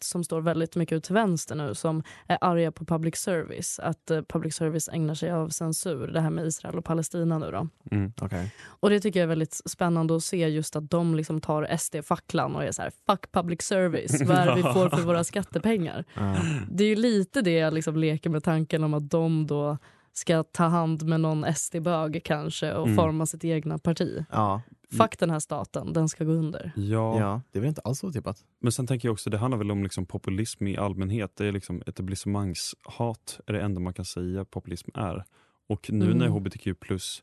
som 0.00 0.24
står 0.24 0.40
väldigt 0.40 0.76
mycket 0.76 0.96
ut 0.96 1.04
till 1.04 1.14
vänster 1.14 1.54
nu 1.54 1.74
som 1.74 2.02
är 2.28 2.38
arga 2.40 2.72
på 2.72 2.84
public 2.84 3.16
service. 3.16 3.78
Att 3.78 4.10
eh, 4.10 4.22
public 4.22 4.54
service 4.54 4.88
ägnar 4.92 5.14
sig 5.14 5.30
av 5.30 5.48
censur. 5.48 6.06
Det 6.06 6.20
här 6.20 6.30
med 6.30 6.46
Israel 6.46 6.78
och 6.78 6.84
Palestina 6.84 7.38
nu 7.38 7.50
då. 7.50 7.68
Mm. 7.90 8.12
Okej. 8.20 8.54
Och 8.66 8.90
det 8.90 9.00
tycker 9.00 9.20
jag 9.20 9.24
är 9.24 9.28
väldigt 9.28 9.60
spännande 9.66 10.16
att 10.16 10.24
se 10.24 10.48
just 10.48 10.76
att 10.76 10.90
de 10.90 11.14
liksom 11.14 11.40
tar 11.40 11.62
SD-facklan 11.76 12.54
och 12.56 12.64
är 12.64 12.72
så 12.72 12.82
här 12.82 12.92
fuck 13.06 13.32
public 13.32 13.62
service. 13.62 14.22
Vad 14.28 14.36
är 14.38 14.46
det 14.46 14.54
vi 14.56 14.62
får 14.74 14.88
för 14.88 15.02
våra 15.02 15.24
skattepengar? 15.24 16.04
Ja. 16.14 16.36
Det 16.70 16.84
är 16.84 16.88
ju 16.88 16.96
lite 16.96 17.42
det 17.42 17.52
jag 17.52 17.74
liksom 17.74 17.96
leker 17.96 18.30
med 18.30 18.44
tanken 18.44 18.84
om 18.84 18.94
att 18.94 19.10
de 19.10 19.46
då 19.46 19.78
ska 20.12 20.42
ta 20.42 20.64
hand 20.64 21.02
med 21.02 21.20
någon 21.20 21.54
SD-bög 21.54 22.20
kanske 22.24 22.72
och 22.72 22.84
Mm. 22.86 22.96
forma 22.96 23.26
sitt 23.26 23.44
egna 23.44 23.78
parti. 23.78 24.24
Ja. 24.32 24.62
Fuck 24.90 25.18
den 25.18 25.30
här 25.30 25.38
staten, 25.40 25.92
den 25.92 26.08
ska 26.08 26.24
gå 26.24 26.32
under. 26.32 26.72
Ja, 26.76 27.18
ja, 27.20 27.42
det 27.52 27.58
är 27.58 27.60
väl 27.60 27.68
inte 27.68 27.80
alls 27.80 28.04
otippat. 28.04 28.44
men 28.60 28.72
sen 28.72 28.86
tänker 28.86 29.08
jag 29.08 29.12
också, 29.12 29.30
det 29.30 29.38
handlar 29.38 29.58
väl 29.58 29.70
om 29.70 29.82
liksom 29.82 30.06
populism 30.06 30.66
i 30.66 30.76
allmänhet. 30.76 31.36
Det 31.36 31.46
är 31.46 31.52
liksom 31.52 31.82
etablissemangshat 31.86 33.40
är 33.46 33.52
det 33.52 33.60
enda 33.60 33.80
man 33.80 33.94
kan 33.94 34.04
säga 34.04 34.44
populism 34.44 34.90
är. 34.94 35.24
Och 35.68 35.90
nu 35.92 36.14
när 36.14 36.26
Mm. 36.26 36.32
hbtq 36.32 36.80
plus 36.80 37.22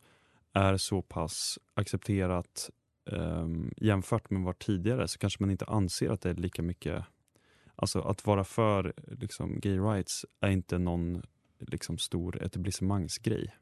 är 0.53 0.77
så 0.77 1.01
pass 1.01 1.59
accepterat 1.73 2.69
ehm, 3.11 3.71
jämfört 3.77 4.29
med 4.29 4.41
vad 4.41 4.59
tidigare 4.59 5.07
så 5.07 5.19
kanske 5.19 5.43
man 5.43 5.51
inte 5.51 5.65
anser 5.65 6.09
att 6.09 6.21
det 6.21 6.29
är 6.29 6.33
lika 6.33 6.61
mycket 6.61 7.03
Alltså 7.75 8.01
att 8.01 8.25
vara 8.25 8.43
för 8.43 8.93
liksom, 9.07 9.59
gay 9.59 9.79
rights 9.79 10.25
är 10.39 10.49
inte 10.49 10.77
någon 10.77 11.21
liksom, 11.59 11.97
stor 11.97 12.43
etablissemangsgrej. 12.43 13.55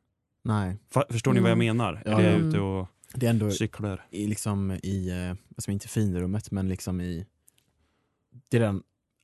Nej, 0.44 0.78
Förstår 1.10 1.34
ni 1.34 1.40
vad 1.40 1.50
jag 1.52 1.56
Mm. 1.58 1.78
menar? 1.78 2.02
Ja, 2.06 2.20
är 2.20 2.24
jag 2.32 2.34
ja. 2.34 2.38
ute 2.46 2.60
och 2.60 2.88
det 3.14 3.26
är 3.26 3.30
ändå 3.30 3.52
cyklar? 3.52 4.06
i, 4.10 4.28
liksom 4.28 4.72
i, 4.84 5.10
eh, 5.10 5.36
alltså 5.56 5.72
inte 5.72 5.88
finrummet, 5.88 6.52
men 6.52 6.70
liksom 6.70 7.02
i, 7.02 7.26
det 8.50 8.58
är 8.58 8.62
redan 8.62 8.84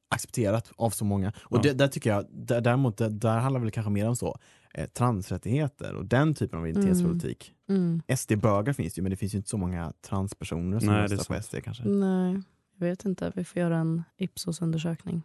accepterat 0.10 0.72
av 0.76 0.90
så 0.90 1.06
många. 1.06 1.34
Och 1.38 1.58
Ja. 1.58 1.62
det, 1.62 1.74
där 1.74 1.88
tycker 1.88 2.10
jag, 2.10 2.26
där, 2.32 2.62
däremot, 2.62 2.98
där, 2.98 3.10
där 3.10 3.38
handlar 3.40 3.62
väl 3.62 3.72
kanske 3.72 3.90
mer 3.92 4.08
om 4.10 4.16
så, 4.16 4.38
eh, 4.74 4.86
transrättigheter 4.88 5.96
och 5.96 6.06
den 6.06 6.34
typen 6.36 6.60
av 6.60 6.68
identitetspolitik. 6.68 7.54
Mm. 7.70 8.02
SD-bögar 8.18 8.74
finns 8.74 8.94
det 8.94 9.00
ju, 9.00 9.04
men 9.04 9.10
det 9.10 9.16
finns 9.16 9.34
ju 9.34 9.38
inte 9.38 9.50
så 9.50 9.58
många 9.58 9.94
transpersoner 10.02 10.80
som 10.80 10.88
Nej, 10.90 11.08
det 11.10 11.16
röstar 11.16 11.36
på. 11.36 11.42
SD 11.42 11.56
kanske. 11.64 11.84
Nej, 11.84 12.42
jag 12.80 12.88
vet 12.88 13.06
inte. 13.06 13.32
Vi 13.36 13.44
får 13.44 13.62
göra 13.62 13.78
en 13.78 14.04
Ipsos-undersökning. 14.18 15.22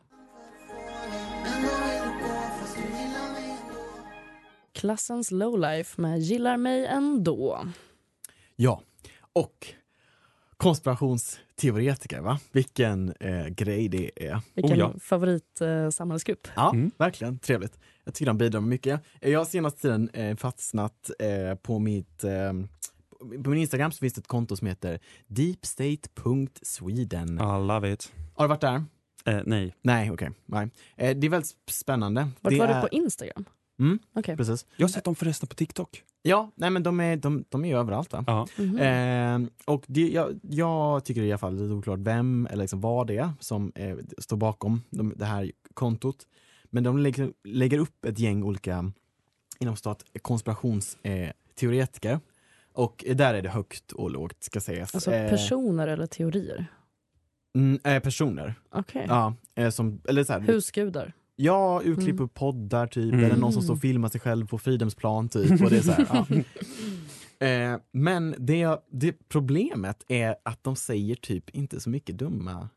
Klassens 4.72 5.30
lowlife 5.30 6.00
med 6.00 6.20
Gillar 6.20 6.56
mig 6.56 6.86
ändå. 6.86 7.66
Ja, 8.62 8.82
och 9.32 9.66
konspirationsteoretiker, 10.56 12.20
va? 12.20 12.38
Vilken 12.52 13.12
eh, 13.20 13.46
grej 13.46 13.88
det 13.88 14.26
är. 14.28 14.40
Vilken 14.54 14.72
Oh 14.72 14.78
ja. 14.78 14.94
favorit 15.00 15.60
eh. 15.60 15.88
Ja, 16.56 16.70
Mm. 16.74 16.90
verkligen. 16.98 17.38
Trevligt. 17.38 17.78
Jag 18.04 18.14
tycker 18.14 18.26
de 18.26 18.38
bidrar 18.38 18.60
med 18.60 18.68
mycket. 18.68 19.00
Jag 19.20 19.38
har 19.40 19.44
senaste 19.44 19.80
tiden 19.80 20.08
eh, 20.08 20.36
fastnat 20.36 21.10
eh, 21.18 21.54
på 21.54 21.78
mitt 21.78 22.24
eh, 22.24 22.52
på 23.44 23.50
min 23.50 23.58
Instagram 23.58 23.92
så 23.92 23.98
finns 23.98 24.14
det 24.14 24.18
ett 24.20 24.26
konto 24.26 24.56
som 24.56 24.66
heter 24.66 25.00
deepstate.sweden. 25.26 27.40
Alla 27.40 27.80
vet. 27.80 28.12
Har 28.34 28.44
du 28.44 28.48
varit 28.48 28.60
där? 28.60 28.84
Eh, 29.26 29.40
nej. 29.46 29.74
Nej, 29.82 30.10
okej. 30.10 30.30
Nej. 30.46 30.68
Eh, 30.96 31.16
det 31.16 31.26
är 31.26 31.30
väldigt 31.30 31.56
spännande. 31.70 32.28
Vart 32.40 32.52
det 32.52 32.58
var 32.58 32.68
är... 32.68 32.82
du 32.82 32.88
på 32.88 32.94
Instagram? 32.94 33.44
Mm, 33.78 33.98
Okej. 34.14 34.36
precis. 34.36 34.66
Jag 34.76 34.86
har 34.86 34.90
sett 34.90 35.04
dem 35.04 35.14
förresten 35.14 35.48
på 35.48 35.54
TikTok. 35.54 36.02
Ja, 36.22 36.50
nej 36.54 36.70
men 36.70 36.82
de 36.82 37.00
är, 37.00 37.16
de, 37.16 37.44
de 37.48 37.64
är 37.64 37.68
ju 37.68 37.76
överallt 37.78 38.12
va? 38.12 38.24
Ja. 38.26 38.46
Mhm. 38.58 38.78
Eh, 38.78 39.50
och 39.64 39.84
det, 39.86 40.08
jag, 40.08 40.40
jag 40.42 41.04
tycker 41.04 41.22
i 41.22 41.30
alla 41.32 41.38
fall 41.38 41.54
lite 41.56 41.72
oklart 41.74 41.98
vem 41.98 42.46
eller 42.50 42.62
liksom 42.64 42.80
vad 42.80 43.06
det 43.06 43.16
är 43.16 43.30
som 43.40 43.72
eh, 43.74 43.96
står 44.18 44.36
bakom 44.36 44.82
de, 44.90 45.12
det 45.16 45.24
här 45.24 45.52
kontot. 45.74 46.26
Men 46.64 46.82
de 46.84 46.98
lägger, 46.98 47.32
lägger 47.44 47.78
upp 47.78 48.04
ett 48.04 48.18
gäng 48.18 48.42
olika 48.42 48.92
inom 49.58 49.76
stat 49.76 50.04
konspirationsteoretiker. 50.22 51.26
Eh, 51.26 51.32
teoretiker. 51.54 52.20
och 52.72 53.04
där 53.14 53.34
är 53.34 53.42
det 53.42 53.48
högt 53.48 53.92
och 53.92 54.10
lågt 54.10 54.42
ska 54.44 54.60
sägas. 54.60 54.94
Alltså 54.94 55.12
Eh, 55.12 55.30
personer 55.30 55.88
eller 55.88 56.06
teorier? 56.06 56.66
mm, 57.54 57.80
eh, 57.84 58.02
personer. 58.02 58.54
Okej. 58.70 59.06
Ja, 59.08 59.34
eh, 59.54 59.70
som, 59.70 60.00
eller 60.08 60.24
så 60.24 60.32
här, 60.32 60.40
Husgudar? 60.40 61.12
Ja, 61.42 61.80
urklipp 61.84 62.16
Mm. 62.18 62.28
poddar 62.28 62.86
typ, 62.86 63.12
Mm. 63.12 63.24
eller 63.24 63.36
någon 63.36 63.52
som 63.52 63.62
står 63.62 63.74
och 63.74 63.80
filmar 63.80 64.08
sig 64.08 64.20
själv 64.20 64.46
på 64.46 64.58
Fridhemsplan 64.58 65.28
typ. 65.28 65.62
Och 65.62 65.70
det 65.70 65.76
är 65.76 65.82
så 65.82 65.92
här, 65.92 66.06
ja. 67.38 67.46
eh, 67.46 67.78
men 67.92 68.34
det, 68.38 68.80
det 68.92 69.28
problemet 69.28 70.04
är 70.08 70.34
att 70.42 70.64
de 70.64 70.76
säger 70.76 71.14
typ 71.14 71.50
inte 71.50 71.80
så 71.80 71.90
mycket 71.90 72.18
dumma 72.18 72.68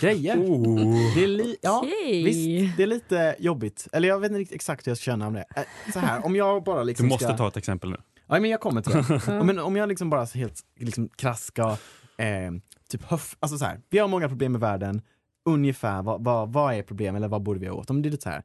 grejer. 0.00 0.36
Oh. 0.38 1.14
Det 1.16 1.24
är, 1.24 1.28
li- 1.28 1.56
ja, 1.62 1.80
Okej. 1.84 2.24
visst, 2.24 2.76
det 2.76 2.82
är 2.82 2.86
lite 2.86 3.36
jobbigt. 3.38 3.88
Eller 3.92 4.08
jag 4.08 4.20
vet 4.20 4.30
inte 4.30 4.40
riktigt 4.40 4.54
exakt 4.54 4.86
hur 4.86 4.90
jag 4.90 4.96
ska 4.98 5.04
känna 5.04 5.26
om 5.26 5.32
det. 5.34 5.44
Eh, 5.56 5.92
så 5.92 5.98
här, 5.98 6.26
om 6.26 6.36
jag 6.36 6.64
bara 6.64 6.80
Du 6.80 6.86
liksom 6.86 7.08
måste 7.08 7.24
ska... 7.24 7.36
ta 7.36 7.48
ett 7.48 7.56
exempel 7.56 7.90
nu. 7.90 7.96
Ja, 8.26 8.40
men 8.40 8.50
jag 8.50 8.60
kommer 8.60 8.80
till 8.82 8.92
det. 8.92 9.44
Men 9.44 9.58
om 9.58 9.76
jag 9.76 9.88
liksom 9.88 10.10
bara 10.10 10.24
helt 10.24 10.60
liksom 10.78 11.08
krasst 11.08 11.44
ska, 11.44 11.70
eh, 12.18 12.50
typ 12.88 13.02
höf, 13.02 13.36
alltså 13.40 13.58
så 13.58 13.64
här, 13.64 13.80
vi 13.90 13.98
har 13.98 14.08
många 14.08 14.28
problem 14.28 14.54
i 14.56 14.58
världen, 14.58 15.02
ungefär 15.44 16.02
vad, 16.02 16.24
vad, 16.24 16.52
vad 16.52 16.74
är 16.74 16.82
problem 16.82 17.16
eller 17.16 17.28
vad 17.28 17.42
borde 17.42 17.60
vi 17.60 17.70
åt? 17.70 17.90
Om 17.90 18.02
det 18.02 18.08
är 18.08 18.10
lite 18.10 18.22
så 18.22 18.30
här, 18.30 18.42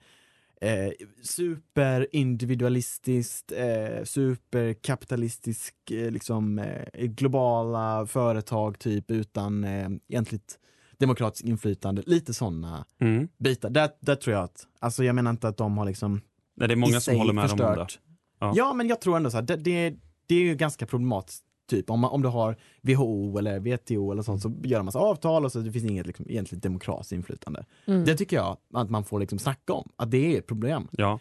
eh, 0.62 0.92
superindividualistiskt, 1.24 3.52
eh, 3.52 4.04
superkapitalistisk, 4.04 5.92
eh, 5.92 6.12
liksom 6.12 6.60
eh, 6.60 7.06
globala 7.08 8.06
företag 8.06 8.80
typ 8.80 9.12
utan 9.12 9.64
eh, 9.64 9.90
egentligt 10.08 10.60
demokratiskt 11.00 11.48
inflytande, 11.48 12.04
lite 12.06 12.34
sådana 12.34 12.86
Mm. 13.00 13.28
bitar. 13.38 13.70
Där, 13.70 13.90
där 14.00 14.16
tror 14.16 14.36
jag 14.36 14.44
att, 14.44 14.68
alltså 14.80 15.04
jag 15.04 15.16
menar 15.16 15.32
inte 15.32 15.48
att 15.48 15.58
de 15.58 15.78
har 15.78 15.86
liksom 15.86 16.22
Nej, 16.56 16.68
det 16.68 16.74
är 16.74 16.76
många 16.76 17.00
som 17.00 17.16
håller 17.16 17.34
med 17.34 17.52
om 17.52 17.58
det. 17.58 17.64
förstört. 17.66 18.00
Ja. 18.40 18.54
Ja. 18.56 18.74
men 18.74 18.88
jag 18.88 19.02
tror 19.02 19.18
ändå 19.18 19.30
så 19.32 19.38
här, 19.38 19.44
det, 19.44 19.56
det, 19.56 19.96
det 20.28 20.36
är 20.36 20.40
ju 20.40 20.56
ganska 20.56 20.86
problematiskt. 20.86 21.44
Typ 21.68 21.90
om, 21.90 22.00
man, 22.00 22.12
om 22.12 22.22
du 22.22 22.28
har 22.28 22.58
WHO 22.82 23.38
eller 23.38 23.60
WTO 23.60 24.12
eller 24.12 24.22
sånt 24.22 24.42
så 24.42 24.54
gör 24.64 24.78
man 24.78 24.86
massa 24.86 25.00
avtal 25.00 25.46
och 25.46 25.52
så 25.52 25.60
det 25.60 25.72
finns 25.72 25.86
inget 25.86 26.08
liksom, 26.08 26.26
egentligen 26.30 26.60
demokratiskt 26.60 27.12
inflytande. 27.12 27.66
Mm. 27.86 28.06
Det 28.06 28.16
tycker 28.16 28.36
jag 28.36 28.58
att 28.74 28.90
man 28.90 29.04
får 29.04 29.20
liksom 29.20 29.40
snacka 29.40 29.74
om, 29.74 29.90
att 29.96 30.12
det 30.12 30.36
är 30.36 30.40
ett 30.40 30.48
problem. 30.48 30.88
Ja. 30.92 31.20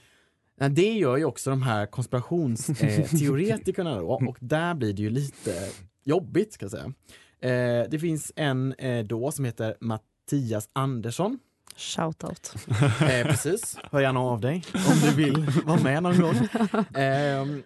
Men 0.58 0.74
Det 0.74 0.92
gör 0.92 1.16
ju 1.16 1.24
också 1.24 1.50
de 1.50 1.62
här 1.62 1.86
konspirationsteoretikerna 1.86 4.00
då, 4.00 4.06
och 4.28 4.36
där 4.40 4.74
blir 4.74 4.92
det 4.92 5.02
ju 5.02 5.10
lite 5.10 5.68
jobbigt 6.04 6.52
ska 6.52 6.64
jag 6.64 6.70
säga. 6.70 6.92
Eh, 7.40 7.90
det 7.90 7.98
finns 7.98 8.32
en 8.36 8.72
eh, 8.72 9.04
då 9.04 9.30
som 9.30 9.44
heter 9.44 9.76
Mattias 9.80 10.68
Andersson 10.72 11.38
Shoutout. 11.76 12.54
Eh, 13.00 13.26
precis, 13.26 13.78
hör 13.92 14.00
gärna 14.00 14.20
av 14.20 14.40
dig 14.40 14.64
om 14.72 14.94
du 15.02 15.14
vill 15.14 15.46
vara 15.64 15.80
med 15.80 16.02
någon 16.02 16.20
gång. 16.20 16.34
Ehm, 16.94 17.62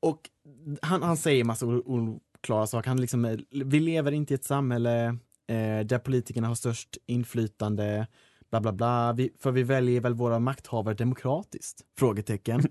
och 0.00 0.30
han, 0.82 1.02
han 1.02 1.16
säger 1.16 1.44
massa 1.44 1.66
oklara 1.66 2.66
saker. 2.66 2.88
Han 2.88 3.00
liksom, 3.00 3.38
vi 3.50 3.80
lever 3.80 4.12
inte 4.12 4.34
i 4.34 4.36
ett 4.36 4.44
samhälle 4.44 5.06
eh, 5.48 5.86
där 5.86 5.98
politikerna 5.98 6.48
har 6.48 6.54
störst 6.54 6.98
inflytande, 7.06 8.06
bla 8.50 8.60
bla 8.60 8.72
bla, 8.72 9.12
vi, 9.12 9.30
för 9.42 9.50
vi 9.50 9.62
väljer 9.62 10.00
väl 10.00 10.14
våra 10.14 10.38
makthavare 10.38 10.94
demokratiskt? 10.94 11.80
Frågetecken. 11.98 12.60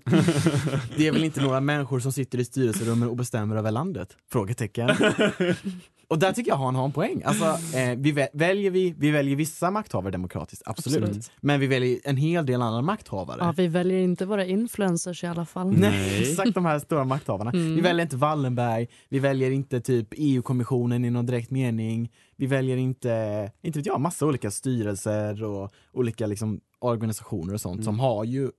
Det 0.96 1.06
är 1.06 1.12
väl 1.12 1.24
inte 1.24 1.42
några 1.42 1.60
människor 1.60 2.00
som 2.00 2.12
sitter 2.12 2.38
i 2.38 2.44
styrelserummen 2.44 3.08
och 3.08 3.16
bestämmer 3.16 3.56
över 3.56 3.70
landet? 3.70 4.16
Frågetecken. 4.30 4.88
Och 6.12 6.18
där 6.18 6.32
tycker 6.32 6.50
jag 6.50 6.56
han 6.56 6.74
har 6.74 6.84
en 6.84 6.92
poäng. 6.92 7.22
Alltså, 7.24 7.44
eh, 7.76 7.96
vi 7.98 8.12
vä- 8.12 8.28
väljer 8.32 8.70
vi, 8.70 8.94
vi 8.98 9.10
väljer 9.10 9.36
vissa 9.36 9.70
makthavare 9.70 10.10
demokratiskt, 10.12 10.62
absolut. 10.66 11.02
Absolut. 11.04 11.30
Men 11.40 11.60
vi 11.60 11.66
väljer 11.66 11.98
en 12.04 12.16
hel 12.16 12.46
del 12.46 12.62
andra 12.62 12.82
makthavare. 12.82 13.38
Ja, 13.40 13.52
vi 13.56 13.66
väljer 13.68 13.98
inte 13.98 14.26
våra 14.26 14.46
influencers 14.46 15.24
i 15.24 15.26
alla 15.26 15.44
fall. 15.44 15.72
Nej, 15.72 16.22
exakt 16.22 16.54
de 16.54 16.64
här 16.64 16.78
stora 16.78 17.04
makthavarna. 17.04 17.50
Mm. 17.50 17.74
Vi 17.74 17.80
väljer 17.80 18.02
inte 18.02 18.16
Wallenberg, 18.16 18.88
vi 19.08 19.18
väljer 19.18 19.50
inte 19.50 19.80
typ 19.80 20.08
EU-kommissionen 20.16 21.04
i 21.04 21.10
någon 21.10 21.26
direkt 21.26 21.50
mening. 21.50 22.10
Vi 22.36 22.46
väljer 22.46 22.76
inte, 22.76 23.52
inte 23.62 23.78
vet 23.78 23.86
jag, 23.86 24.00
massa 24.00 24.26
olika 24.26 24.50
styrelser 24.50 25.44
och 25.44 25.72
olika 25.92 26.26
liksom 26.26 26.60
organisationer 26.78 27.54
och 27.54 27.60
sånt 27.60 27.84
som 27.84 28.00
har 28.00 28.24
ju 28.24 28.50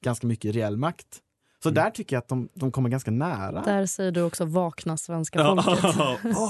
ganska 0.00 0.26
mycket 0.26 0.54
reell 0.54 0.76
makt. 0.76 1.20
Så 1.62 1.70
där 1.70 1.90
tycker 1.90 2.16
jag 2.16 2.20
att 2.20 2.28
de, 2.28 2.48
de 2.54 2.72
kommer 2.72 2.88
ganska 2.88 3.10
nära. 3.10 3.62
Där 3.64 3.86
säger 3.86 4.12
du 4.12 4.22
också 4.22 4.44
vakna 4.44 4.96
svenska 4.96 5.44
folket. 5.44 5.78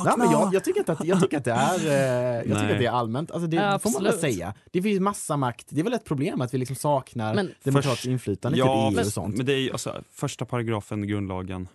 Ja, 0.05 0.15
men 0.19 0.31
jag, 0.31 0.55
jag, 0.55 0.65
tycker 0.65 0.81
inte 0.81 0.93
att, 0.93 1.05
jag 1.05 1.21
tycker 1.23 1.37
att 1.39 1.45
det 1.45 1.53
är, 1.53 1.87
eh, 1.87 1.93
jag 2.37 2.43
tycker 2.45 2.55
Nej. 2.63 2.73
att 2.73 2.79
det 2.79 2.87
är 2.87 2.91
allmänt. 2.91 3.31
Alltså 3.31 3.47
det 3.47 3.57
Ja, 3.57 3.79
får 3.79 3.91
man 3.91 4.03
väl 4.03 4.19
säga. 4.19 4.55
Det 4.71 4.83
finns 4.83 5.01
massa 5.01 5.37
makt. 5.37 5.67
Det 5.69 5.81
är 5.81 5.85
väl 5.85 5.93
ett 5.93 6.05
problem 6.05 6.41
att 6.41 6.55
vi 6.55 6.59
liksom 6.59 6.77
saknar 6.77 7.35
Men- 7.35 7.51
demokratiskt 7.65 8.01
Först- 8.01 8.07
inflytande 8.11 8.59
Ja, 8.59 8.65
typ 8.65 8.75
EU 8.85 8.91
men, 8.97 9.07
och 9.07 9.13
sånt. 9.13 9.37
men 9.37 9.47
det 9.47 9.53
är 9.53 9.73
alltså, 9.73 10.03
första 10.13 10.45
paragrafen 10.45 11.05
i 11.05 11.07
grundlagen, 11.07 11.69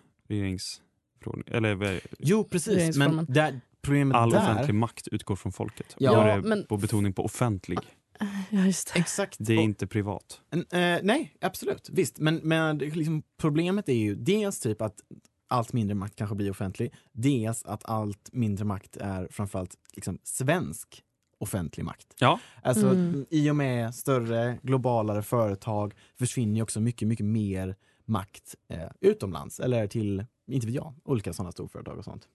eller 1.47 1.69
är 1.69 1.75
det? 1.75 1.99
Jo, 2.19 2.43
precis. 2.43 2.97
Men 2.97 3.25
där, 3.29 3.61
problemet 3.81 4.17
all 4.17 4.29
där... 4.29 4.37
offentlig 4.37 4.75
makt 4.75 5.07
utgår 5.07 5.35
från 5.35 5.51
folket. 5.51 5.95
Ja. 5.97 6.27
Ja, 6.29 6.35
det 6.35 6.41
men- 6.41 6.65
på 6.65 6.77
betoning 6.77 7.13
på 7.13 7.25
offentlig. 7.25 7.79
Ja, 8.49 8.65
just 8.65 8.93
det. 8.93 8.99
Exakt. 8.99 9.35
Det 9.39 9.53
är 9.53 9.57
Och- 9.57 9.63
inte 9.63 9.87
privat. 9.87 10.41
En- 10.49 10.65
Eh, 10.71 10.99
nej, 11.03 11.35
absolut. 11.41 11.89
Visst, 11.93 12.17
men, 12.19 12.35
men 12.43 12.77
liksom, 12.77 13.23
problemet 13.37 13.89
är 13.89 13.93
ju 13.93 14.15
dels 14.15 14.59
typ 14.59 14.81
att 14.81 14.99
allt 15.47 15.73
mindre 15.73 15.95
makt 15.95 16.15
kanske 16.15 16.35
blir 16.35 16.51
offentlig. 16.51 16.93
Dels 17.11 17.63
att 17.63 17.85
allt 17.85 18.29
mindre 18.33 18.65
makt 18.65 18.97
är 18.97 19.27
framförallt 19.31 19.75
liksom, 19.93 20.19
svensk 20.23 21.03
offentlig 21.39 21.83
makt. 21.83 22.07
Ja. 22.19 22.39
Alltså 22.63 22.89
Mm. 22.89 23.25
i 23.29 23.49
och 23.49 23.55
med 23.55 23.95
större, 23.95 24.59
globalare 24.63 25.21
företag 25.23 25.93
försvinner 26.15 26.55
ju 26.55 26.61
också 26.61 26.79
mycket, 26.79 27.07
mycket 27.07 27.25
mer 27.25 27.75
makt 28.05 28.55
eh, 28.69 28.89
utomlands 29.01 29.59
eller 29.59 29.87
till, 29.87 30.25
inte 30.47 30.67
vet 30.67 30.75
jag, 30.75 30.93
olika 31.03 31.33
sådana 31.33 31.51
storföretag 31.51 31.97
och 31.97 32.03
sånt. 32.03 32.27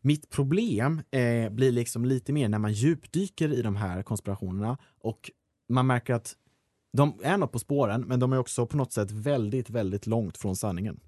Mitt 0.00 0.30
problem 0.30 1.02
eh, 1.10 1.50
blir 1.50 1.72
liksom 1.72 2.04
lite 2.04 2.32
mer 2.32 2.48
när 2.48 2.58
man 2.58 2.72
djupdyker 2.72 3.52
i 3.52 3.62
de 3.62 3.76
här 3.76 4.02
konspirationerna 4.02 4.78
och 5.00 5.30
man 5.68 5.86
märker 5.86 6.14
att 6.14 6.36
de 6.92 7.20
är 7.22 7.36
nog 7.36 7.52
på 7.52 7.58
spåren, 7.58 8.00
men 8.00 8.20
de 8.20 8.32
är 8.32 8.38
också 8.38 8.66
på 8.66 8.76
något 8.76 8.92
sätt 8.92 9.10
väldigt, 9.10 9.70
väldigt 9.70 10.06
långt 10.06 10.38
från 10.38 10.56
sanningen. 10.56 11.00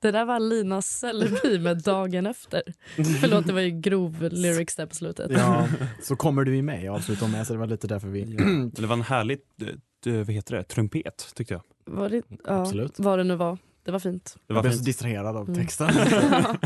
Det 0.00 0.10
där 0.10 0.24
var 0.24 0.40
Lina 0.40 0.82
Sellerby 0.82 1.58
med 1.58 1.82
Dagen 1.82 2.26
efter. 2.26 2.62
Förlåt, 3.20 3.46
det 3.46 3.52
var 3.52 3.60
ju 3.60 3.70
grov 3.70 4.28
lyrics 4.32 4.76
där 4.76 4.86
på 4.86 4.94
slutet. 4.94 5.30
Ja, 5.30 5.68
så 6.02 6.16
kommer 6.16 6.44
du 6.44 6.62
med, 6.62 6.84
jag 6.84 6.94
avslutar 6.94 7.28
med, 7.28 7.46
så 7.46 7.52
det 7.52 7.58
var 7.58 7.66
lite 7.66 7.86
därför 7.86 8.08
vi... 8.08 8.24
Det 8.72 8.86
var 8.86 8.96
en 8.96 9.02
härlig, 9.02 9.38
eh, 10.06 10.14
vad 10.14 10.30
heter 10.30 10.56
det, 10.56 10.62
trumpet 10.62 11.32
tyckte 11.34 11.54
jag. 11.54 11.62
Var 11.86 12.08
det, 12.08 12.22
ja, 12.44 12.60
Absolut. 12.60 12.98
Vad 12.98 13.18
det 13.18 13.24
nu 13.24 13.36
var. 13.36 13.58
Det 13.84 13.90
var 13.92 13.98
fint. 13.98 14.34
Det 14.34 14.40
jag 14.46 14.54
var 14.54 14.62
blev 14.62 14.72
så 14.72 14.84
distraherad 14.84 15.36
av 15.36 15.48
Mm. 15.48 15.54
texten. 15.54 15.88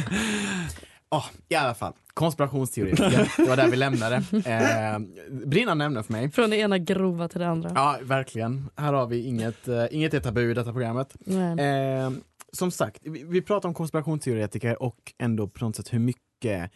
Ja, 1.10 1.24
I 1.48 1.54
alla 1.54 1.74
fall, 1.74 1.92
konspirationsteoretiker, 2.14 3.32
det 3.36 3.48
var 3.48 3.56
där 3.56 3.68
vi 3.68 3.76
lämnade. 3.76 4.16
Eh, 4.46 4.98
brinnande 5.46 5.84
ämne 5.84 6.02
för 6.02 6.12
mig. 6.12 6.30
Från 6.30 6.50
det 6.50 6.56
ena 6.56 6.78
grova 6.78 7.28
till 7.28 7.40
det 7.40 7.48
andra. 7.48 7.70
Ja, 7.74 7.98
verkligen. 8.02 8.68
Här 8.76 8.92
har 8.92 9.06
vi 9.06 9.20
inget, 9.26 9.68
eh, 9.68 9.84
inget 9.90 10.14
är 10.14 10.20
tabu 10.20 10.50
i 10.50 10.54
detta 10.54 10.72
programmet. 10.72 11.16
Nej. 11.18 11.60
Eh, 12.00 12.10
som 12.52 12.70
sagt, 12.70 12.98
vi, 13.02 13.24
vi 13.24 13.42
pratar 13.42 13.68
om 13.68 13.74
konspirationsteoretiker 13.74 14.82
och 14.82 14.96
ändå 15.18 15.48
på 15.48 15.64
något 15.64 15.76
sätt 15.76 15.92
hur 15.92 15.98
mycket 15.98 16.70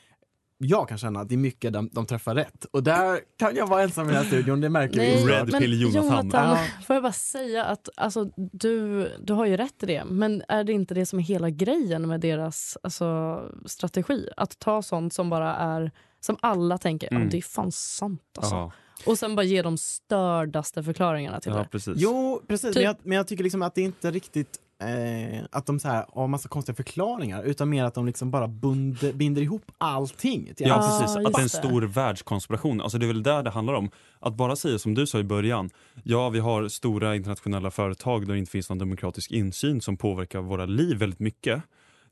jag 0.64 0.88
kan 0.88 0.98
känna 0.98 1.20
att 1.20 1.28
det 1.28 1.34
är 1.34 1.36
mycket 1.38 1.72
de, 1.72 1.88
de 1.92 2.06
träffar 2.06 2.34
rätt. 2.34 2.64
Och 2.64 2.82
där 2.82 3.20
kan 3.38 3.56
jag 3.56 3.66
vara 3.66 3.82
ensam 3.82 4.04
i 4.04 4.12
den 4.12 4.16
här 4.16 4.24
studion, 4.24 4.60
det 4.60 4.68
märker 4.68 5.00
vi. 5.00 5.24
Red 5.32 5.58
pill 5.58 5.80
Jonathan. 5.82 6.04
Jonathan, 6.26 6.56
Ja. 6.58 6.64
får 6.86 6.96
jag 6.96 7.02
bara 7.02 7.12
säga 7.12 7.64
att 7.64 7.88
alltså, 7.96 8.24
du, 8.36 9.08
du 9.20 9.32
har 9.32 9.46
ju 9.46 9.56
rätt 9.56 9.82
i 9.82 9.86
det. 9.86 10.04
Men 10.04 10.42
är 10.48 10.64
det 10.64 10.72
inte 10.72 10.94
det 10.94 11.06
som 11.06 11.18
är 11.18 11.22
hela 11.22 11.50
grejen 11.50 12.08
med 12.08 12.20
deras 12.20 12.78
alltså, 12.82 13.40
strategi? 13.66 14.28
Att 14.36 14.58
ta 14.58 14.82
sånt 14.82 15.12
som 15.14 15.30
bara 15.30 15.54
är 15.56 15.90
som 16.20 16.36
alla 16.40 16.78
tänker, 16.78 17.12
Mm. 17.14 17.28
det 17.28 17.36
är 17.36 17.42
fan 17.42 17.72
sant 17.72 18.22
alltså. 18.36 18.54
Ja, 18.54 18.72
Och 19.06 19.18
sen 19.18 19.36
bara 19.36 19.42
ge 19.44 19.62
de 19.62 19.78
stördaste 19.78 20.82
förklaringarna 20.82 21.40
till 21.40 21.52
ja, 21.52 21.58
det. 21.58 21.64
precis. 21.70 21.94
Jo, 21.96 22.42
precis. 22.48 22.66
Typ- 22.68 22.74
Men, 22.74 22.84
jag, 22.84 22.96
men 23.02 23.16
jag 23.16 23.26
tycker 23.26 23.44
liksom 23.44 23.62
att 23.62 23.74
det 23.74 23.80
inte 23.82 24.10
riktigt 24.10 24.58
eh, 24.88 25.44
att 25.50 25.66
de 25.66 25.80
så 25.80 25.88
här 25.88 26.06
har 26.08 26.28
massa 26.28 26.48
konstiga 26.48 26.76
förklaringar 26.76 27.42
utan 27.42 27.68
mer 27.68 27.84
att 27.84 27.94
de 27.94 28.06
liksom 28.06 28.30
bara 28.30 28.48
bund, 28.48 28.98
binder 29.14 29.42
ihop 29.42 29.72
allting. 29.78 30.54
till 30.54 30.66
Ja, 30.68 30.68
Ja, 30.68 30.98
precis. 31.00 31.16
Att 31.16 31.32
det 31.32 31.38
är 31.40 31.42
en 31.42 31.48
stor 31.48 31.82
världskonspiration. 31.82 32.80
Alltså 32.80 32.98
det 32.98 33.06
är 33.06 33.08
väl 33.08 33.22
där 33.22 33.42
det 33.42 33.50
handlar 33.50 33.74
om. 33.74 33.90
Att 34.20 34.34
bara 34.34 34.56
säga 34.56 34.78
som 34.78 34.94
du 34.94 35.06
sa 35.06 35.18
i 35.18 35.24
början. 35.24 35.70
Ja, 36.04 36.28
vi 36.28 36.38
har 36.38 36.68
stora 36.68 37.16
internationella 37.16 37.70
företag 37.70 38.26
där 38.26 38.32
det 38.32 38.38
inte 38.38 38.50
finns 38.50 38.68
någon 38.68 38.78
demokratisk 38.78 39.30
insyn 39.30 39.80
som 39.80 39.96
påverkar 39.96 40.40
våra 40.40 40.66
liv 40.66 40.98
väldigt 40.98 41.20
mycket. 41.20 41.62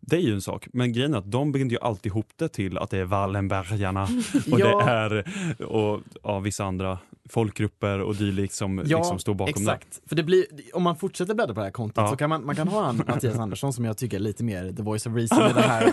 Det 0.01 0.17
är 0.17 0.21
ju 0.21 0.35
en 0.35 0.41
sak, 0.41 0.67
men 0.73 0.93
grejen 0.93 1.15
är 1.15 1.19
att 1.19 1.31
de 1.31 1.53
binder 1.53 1.77
ju 1.77 1.81
alltid 1.83 2.11
ihop 2.13 2.29
det 2.37 2.49
till 2.49 2.79
att 2.79 2.91
det 2.91 2.99
är 2.99 3.05
Wallenbergarna 3.05 4.03
och 4.53 4.61
Ja. 4.61 4.85
det 4.85 4.91
är 4.91 5.25
och, 5.65 6.01
ja, 6.23 6.39
vissa 6.39 6.65
andra 6.65 6.99
folkgrupper 7.29 8.01
och 8.01 8.15
dylikt 8.17 8.55
som 8.55 8.79
liksom 8.79 9.19
står 9.19 9.35
bakom 9.35 9.63
exakt. 9.63 10.01
För 10.09 10.17
det 10.17 10.23
blir, 10.23 10.47
om 10.73 10.83
man 10.83 10.97
fortsätter 10.97 11.35
bläddra 11.35 11.55
på 11.55 11.61
det 11.61 11.67
här 11.67 11.71
kontot 11.73 11.97
Ja. 12.05 12.09
så 12.11 12.17
kan 12.17 12.29
man, 12.29 12.47
man 12.47 12.57
kan 12.57 12.69
ha 12.69 12.83
han 12.85 12.97
Mattias 13.09 13.39
Andersson 13.39 13.73
som 13.73 13.85
jag 13.85 13.97
tycker 13.99 14.17
är 14.17 14.21
lite 14.21 14.45
mer 14.45 14.73
the 14.73 14.83
voice 14.83 15.07
of 15.07 15.15
reason 15.15 15.51
i 15.51 15.53
det 15.53 15.61
här. 15.61 15.93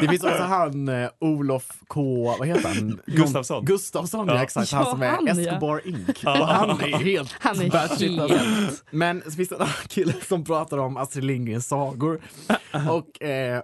Det 0.00 0.08
finns 0.08 0.24
också 0.24 0.42
han 0.42 0.88
eh, 0.88 1.08
Olof 1.20 1.66
K, 1.88 2.34
vad 2.38 2.48
heter 2.48 2.68
han? 2.68 3.00
Gustafsson. 3.06 3.64
Gustafsson, 3.64 4.26
ja, 4.28 4.34
Ja. 4.34 4.42
exakt. 4.42 4.72
Ja, 4.72 4.78
Han 4.78 4.86
som 4.86 5.02
är 5.02 5.08
han, 5.08 5.26
ja. 5.26 5.32
Escobar 5.40 5.82
Inc. 5.88 6.24
Ja. 6.24 6.40
Och 6.40 6.46
han 6.46 6.70
är 6.70 6.98
helt 6.98 7.34
Han 7.40 7.60
är 7.60 7.70
batshit, 7.70 8.10
helt... 8.10 8.20
alltså. 8.20 8.84
Men 8.90 9.22
så 9.24 9.30
finns 9.30 9.48
det 9.48 9.56
en 9.56 9.66
kille 9.88 10.12
som 10.28 10.44
pratar 10.44 10.78
om 10.78 10.96
Astrid 10.96 11.24
Lindgrens 11.24 11.66
sagor 11.68 12.20
och 12.90 13.22
eh, 13.22 13.62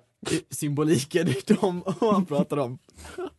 symboliken 0.50 1.28
i 1.28 1.40
dem 1.60 1.82
och 1.82 2.12
han 2.14 2.26
pratar 2.26 2.56
om 2.56 2.78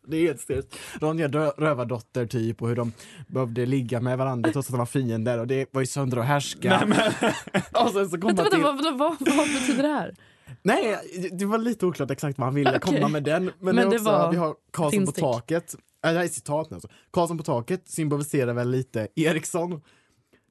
det 0.06 0.16
är 0.16 0.22
helt 0.22 0.40
stelt. 0.40 0.76
Ronja 1.00 1.28
Rö- 1.28 1.52
Rövardotter 1.58 2.26
typ 2.26 2.62
och 2.62 2.68
hur 2.68 2.76
de 2.76 2.92
behövde 3.26 3.66
ligga 3.66 4.00
med 4.00 4.18
varandra 4.18 4.52
trots 4.52 4.68
att 4.68 4.72
de 4.72 4.78
var 4.78 4.86
fiender 4.86 5.38
och 5.38 5.46
det 5.46 5.66
var 5.72 5.80
ju 5.80 5.86
sönder 5.86 6.18
och 6.18 6.24
härska. 6.24 6.76
och 7.84 7.90
sen 7.90 8.10
så 8.10 8.20
kom 8.20 8.28
Vänta, 8.28 8.42
vänta, 8.42 8.50
till, 8.50 8.62
vad, 8.62 8.98
vad, 8.98 9.36
vad 9.36 9.48
betyder 9.48 9.82
det 9.82 9.88
här? 9.88 10.14
Nej, 10.62 10.96
det 11.32 11.44
var 11.44 11.58
lite 11.58 11.86
oklart 11.86 12.10
exakt 12.10 12.38
vad 12.38 12.46
han 12.46 12.54
ville 12.54 12.78
komma 12.78 12.98
Okej. 12.98 13.12
med 13.12 13.22
den. 13.24 13.44
Men, 13.44 13.74
Men 13.74 13.76
det 13.76 13.86
också, 13.86 14.04
var 14.04 14.30
vi 14.30 14.36
har 14.36 14.54
Karlsson 14.72 15.06
på 15.06 15.12
taket. 15.12 15.74
Äh, 16.04 16.10
det 16.12 16.18
här 16.18 16.24
är 16.24 16.28
citat 16.28 16.70
nu 16.70 16.74
alltså. 16.74 16.88
Karlsson 17.10 17.38
på 17.38 17.44
taket 17.44 17.88
symboliserar 17.88 18.52
väl 18.54 18.70
lite 18.70 19.08
Eriksson. 19.16 19.80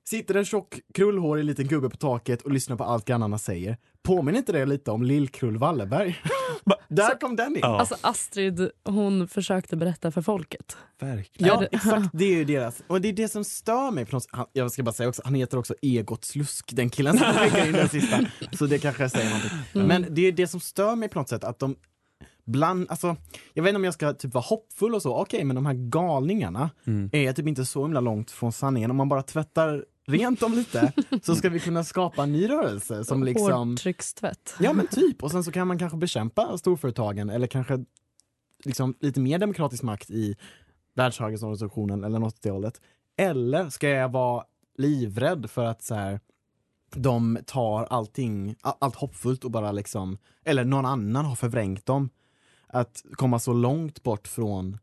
Sitter 0.09 0.35
en 0.35 0.45
tjock 0.45 0.79
krullhårig 0.93 1.45
liten 1.45 1.67
gubbe 1.67 1.89
på 1.89 1.97
taket 1.97 2.41
och 2.41 2.51
lyssnar 2.51 2.75
på 2.75 2.83
allt 2.83 3.05
grannarna 3.05 3.37
säger. 3.37 3.77
Påminner 4.07 4.37
inte 4.39 4.51
det 4.51 4.65
lite 4.65 4.91
om 4.91 5.03
Lill-Krull 5.03 5.57
Wallenberg? 5.57 6.17
Där 6.89 7.19
kom 7.19 7.35
den 7.35 7.55
in. 7.55 7.59
Ja, 7.61 7.79
Alltså 7.79 7.95
Astrid, 8.01 8.69
hon 8.85 9.27
försökte 9.27 9.75
berätta 9.77 10.11
för 10.11 10.21
folket. 10.21 10.77
verkligen. 10.99 11.47
Ja, 11.61 11.63
exakt. 11.71 12.09
Det 12.13 12.25
är 12.25 12.35
ju 12.35 12.43
deras. 12.55 12.81
Och 12.87 13.01
det 13.01 13.07
är 13.07 13.13
det 13.13 13.27
som 13.27 13.43
stör 13.43 13.91
mig. 13.91 14.05
På 14.05 14.15
något. 14.15 14.25
Han, 14.31 14.45
jag 14.53 14.71
ska 14.71 14.83
bara 14.83 14.91
säga 14.93 15.09
också, 15.09 15.21
han 15.25 15.33
heter 15.35 15.57
också 15.57 15.73
Egot 15.81 16.25
Slusk, 16.25 16.69
den 16.73 16.89
killen 16.89 17.17
som 17.17 17.27
lägger 17.35 17.65
in 17.67 17.71
den 17.73 17.89
sista. 17.89 18.19
Så 18.51 18.65
det 18.65 18.79
kanske 18.79 19.09
säger 19.09 19.25
någonting. 19.29 19.51
Mm. 19.75 19.87
Men 19.87 20.05
det 20.15 20.21
är 20.27 20.31
det 20.31 20.47
som 20.47 20.59
stör 20.59 20.95
mig 20.95 21.09
på 21.09 21.19
något 21.19 21.29
sätt, 21.29 21.43
att 21.43 21.59
de 21.59 21.75
bland, 22.45 22.89
alltså, 22.89 23.15
jag 23.53 23.63
vet 23.63 23.69
inte 23.69 23.77
om 23.77 23.83
jag 23.83 23.93
ska 23.93 24.13
typ 24.13 24.33
vara 24.33 24.43
hoppfull 24.47 24.95
och 24.95 25.01
så, 25.01 25.15
okej 25.15 25.43
men 25.43 25.55
de 25.55 25.65
här 25.65 25.73
galningarna 25.73 26.69
Mm. 26.87 27.09
är 27.13 27.33
typ 27.33 27.47
inte 27.47 27.65
så 27.65 27.81
himla 27.83 27.99
långt 27.99 28.31
från 28.31 28.51
sanningen. 28.51 28.91
Om 28.91 28.97
man 28.97 29.09
bara 29.09 29.21
tvättar 29.23 29.85
rent 30.07 30.39
dem 30.39 30.53
lite 30.53 30.93
så 31.21 31.35
ska 31.35 31.49
vi 31.49 31.59
kunna 31.59 31.83
skapa 31.83 32.23
en 32.23 32.31
ny 32.31 32.49
rörelse 32.49 33.05
som 33.05 33.23
liksom 33.23 33.69
Hårdtryckstvätt. 33.69 34.55
Ja 34.59 34.73
men 34.73 34.87
typ, 34.87 35.23
och 35.23 35.31
sen 35.31 35.43
så 35.43 35.51
kan 35.51 35.67
man 35.67 35.79
kanske 35.79 35.97
bekämpa 35.97 36.57
storföretagen 36.57 37.29
eller 37.29 37.47
kanske 37.47 37.85
liksom 38.63 38.95
lite 38.99 39.19
mer 39.19 39.39
demokratisk 39.39 39.83
makt 39.83 40.09
i 40.09 40.35
Världshandelsorganisationen 40.95 42.03
eller 42.03 42.19
något 42.19 42.33
åt 42.33 42.41
det 42.41 42.51
hållet. 42.51 42.81
Eller 43.17 43.69
ska 43.69 43.89
jag 43.89 44.09
vara 44.09 44.43
livrädd 44.77 45.49
för 45.49 45.65
att 45.65 45.83
så 45.83 45.95
här, 45.95 46.19
de 46.95 47.37
tar 47.45 47.83
allting, 47.83 48.55
allt 48.61 48.95
hoppfullt 48.95 49.43
och 49.43 49.51
bara 49.51 49.71
liksom, 49.71 50.17
eller 50.45 50.65
någon 50.65 50.85
annan 50.85 51.25
har 51.25 51.35
förvrängt 51.35 51.85
dem. 51.85 52.09
Att 52.67 53.03
komma 53.11 53.39
så 53.39 53.53
långt 53.53 54.03
bort 54.03 54.27
från 54.27 54.77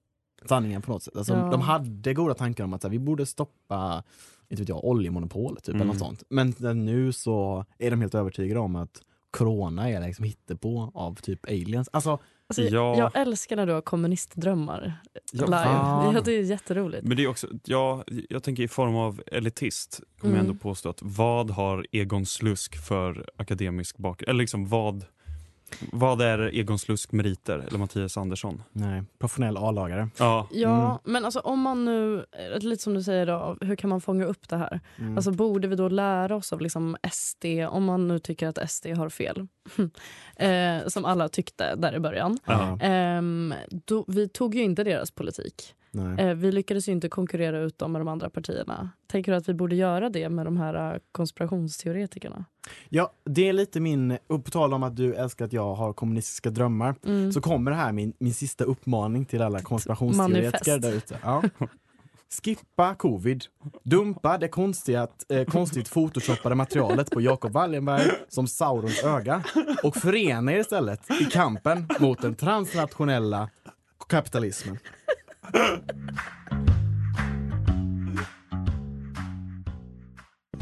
sanningen 0.49 0.83
på 0.83 0.93
något 0.93 1.03
sätt. 1.03 1.17
Alltså, 1.17 1.33
Ja. 1.33 1.51
De 1.51 1.61
hade 1.61 2.15
goda 2.15 2.35
tankar 2.35 2.65
om 2.65 2.73
att 2.73 2.83
så 2.83 2.89
här, 2.89 2.93
vi 2.93 2.99
borde 2.99 3.27
stoppa 3.27 4.03
inte 4.49 4.63
vet 4.63 4.69
jag, 4.69 4.85
oljemonopolet 4.85 5.65
typ, 5.65 5.69
eller 5.75 5.85
Mm. 5.85 5.89
något 5.89 5.99
sånt. 5.99 6.23
Men 6.29 6.85
nu 6.85 7.13
så 7.13 7.65
är 7.79 7.91
de 7.91 8.01
helt 8.01 8.15
övertygade 8.15 8.61
om 8.61 8.77
att 8.77 9.03
corona 9.31 9.91
är 9.91 10.07
liksom 10.07 10.25
hittepå 10.25 10.91
av 10.95 11.15
typ 11.15 11.45
aliens. 11.49 11.89
Alltså, 11.93 12.19
Alltså, 12.47 12.63
Ja. 12.63 12.97
Jag 12.99 13.11
älskar 13.17 13.57
när 13.57 13.67
du 13.67 13.73
har 13.73 13.81
kommunistdrömmar 13.81 14.93
Ja, 15.33 15.45
live. 15.45 16.15
Ja, 16.19 16.23
det 16.25 16.33
är 16.33 16.43
jätteroligt. 16.43 17.05
Men 17.07 17.17
det 17.17 17.25
är 17.25 17.29
också, 17.29 17.47
ja, 17.65 18.05
jag 18.29 18.43
tänker 18.43 18.63
i 18.63 18.69
form 18.69 18.97
av 18.97 19.23
elitist 19.27 20.01
kommer 20.19 20.35
jag 20.35 20.41
Mm. 20.41 20.51
ändå 20.51 20.63
påstå 20.63 20.89
att 20.89 20.99
vad 21.03 21.51
har 21.51 21.87
Egon 21.93 22.27
Slusk 22.27 22.87
för 22.87 23.27
akademisk 23.37 23.97
bakgrund? 23.99 24.29
Eller 24.31 24.41
liksom 24.41 24.69
vad, 24.69 25.05
vad 25.93 26.21
är 26.23 26.55
Egon 26.59 26.79
Slusk 26.79 27.13
meriter? 27.13 27.59
Eller 27.69 27.79
Mattias 27.79 28.17
Andersson? 28.17 28.63
nej, 28.73 29.03
professionell 29.19 29.57
A-lagare. 29.57 30.09
Ja, 30.19 30.49
Ja, 30.51 30.85
Mm. 30.87 30.99
men 31.05 31.25
alltså 31.25 31.41
om 31.41 31.61
man 31.61 31.85
nu, 31.85 32.19
eh, 32.19 32.59
lite 32.61 32.83
som 32.83 32.95
du 32.95 33.03
säger 33.03 33.27
då, 33.27 33.57
hur 33.61 33.77
kan 33.77 33.91
man 33.91 34.01
fånga 34.01 34.25
upp 34.25 34.49
det 34.49 34.57
här? 34.57 34.81
Mm. 34.99 35.17
Alltså 35.17 35.31
borde 35.31 35.69
vi 35.69 35.77
då 35.77 35.89
lära 35.89 36.37
oss 36.37 36.53
av 36.53 36.61
liksom 36.61 36.97
SD, 37.13 37.45
om 37.71 37.85
man 37.85 38.09
nu 38.09 38.19
tycker 38.19 38.49
att 38.49 38.71
SD 38.71 38.87
har 38.87 39.09
fel, 39.09 39.47
eh, 40.37 40.87
som 40.87 41.05
alla 41.05 41.29
tyckte 41.29 41.75
där 41.75 41.95
i 41.95 42.01
början. 42.01 42.39
ja, 42.45 42.79
Ehm, 42.81 43.55
då, 43.71 44.05
vi 44.09 44.29
tog 44.29 44.55
ju 44.55 44.63
inte 44.63 44.85
deras 44.85 45.11
politik. 45.11 45.75
Nej. 45.95 46.27
Eh, 46.27 46.35
vi 46.35 46.53
lyckades 46.53 46.89
ju 46.89 46.93
inte 46.93 47.09
konkurrera 47.09 47.59
ut 47.61 47.79
dem 47.79 47.93
med 47.93 48.01
de 48.01 48.09
andra 48.09 48.31
partierna. 48.31 48.91
Tänker 49.07 49.33
du 49.33 49.39
att 49.39 49.49
vi 49.49 49.55
borde 49.55 49.77
göra 49.77 50.11
det 50.11 50.29
med 50.29 50.47
de 50.47 50.57
här 50.57 50.95
eh, 50.95 50.99
konspirationsteoretikerna? 51.13 52.45
Ja, 52.89 53.13
det 53.25 53.49
är 53.49 53.53
lite 53.53 53.81
min, 53.81 54.19
och 54.27 54.45
på 54.45 54.51
tal 54.51 54.75
om 54.75 54.83
att 54.83 54.97
du 54.97 55.15
älskar 55.15 55.45
att 55.45 55.53
jag 55.53 55.75
har 55.75 55.93
kommunistiska 55.93 56.51
drömmar, 56.51 56.95
Mm. 57.07 57.33
så 57.33 57.41
kommer 57.41 57.71
det 57.71 57.77
här 57.77 57.93
min, 57.93 58.13
min 58.19 58.35
sista 58.35 58.65
uppmaning 58.65 59.25
till 59.25 59.43
alla 59.43 59.61
konspirationsteoretiker 59.61 60.79
där 60.79 60.93
ute. 60.93 61.19
Ja. 61.23 61.43
Skippa 62.45 62.95
covid, 62.95 63.45
dumpa 63.83 64.39
det 64.39 64.49
konstiga, 64.49 65.09
eh, 65.29 65.45
konstigt 65.45 65.91
photoshoppade 65.95 66.55
materialet 66.55 67.11
på 67.11 67.21
Jacob 67.21 67.53
Wallenberg 67.53 68.11
som 68.29 68.47
Saurons 68.47 69.05
öga 69.05 69.43
och 69.83 69.97
förena 69.97 70.53
er 70.53 70.59
istället 70.59 71.11
i 71.21 71.25
kampen 71.25 71.87
mot 72.01 72.23
den 72.23 72.35
transnationella 72.35 73.51
kapitalismen. 74.09 74.79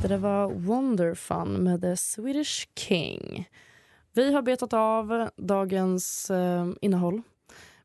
Det 0.02 0.08
där 0.08 0.18
var 0.18 0.50
Wonderfun 0.50 1.64
med 1.64 1.80
The 1.80 1.96
Swedish 1.96 2.68
King. 2.78 3.48
Vi 4.12 4.32
har 4.32 4.42
betat 4.42 4.72
av 4.72 5.28
dagens 5.36 6.30
eh, 6.30 6.66
innehåll. 6.80 7.22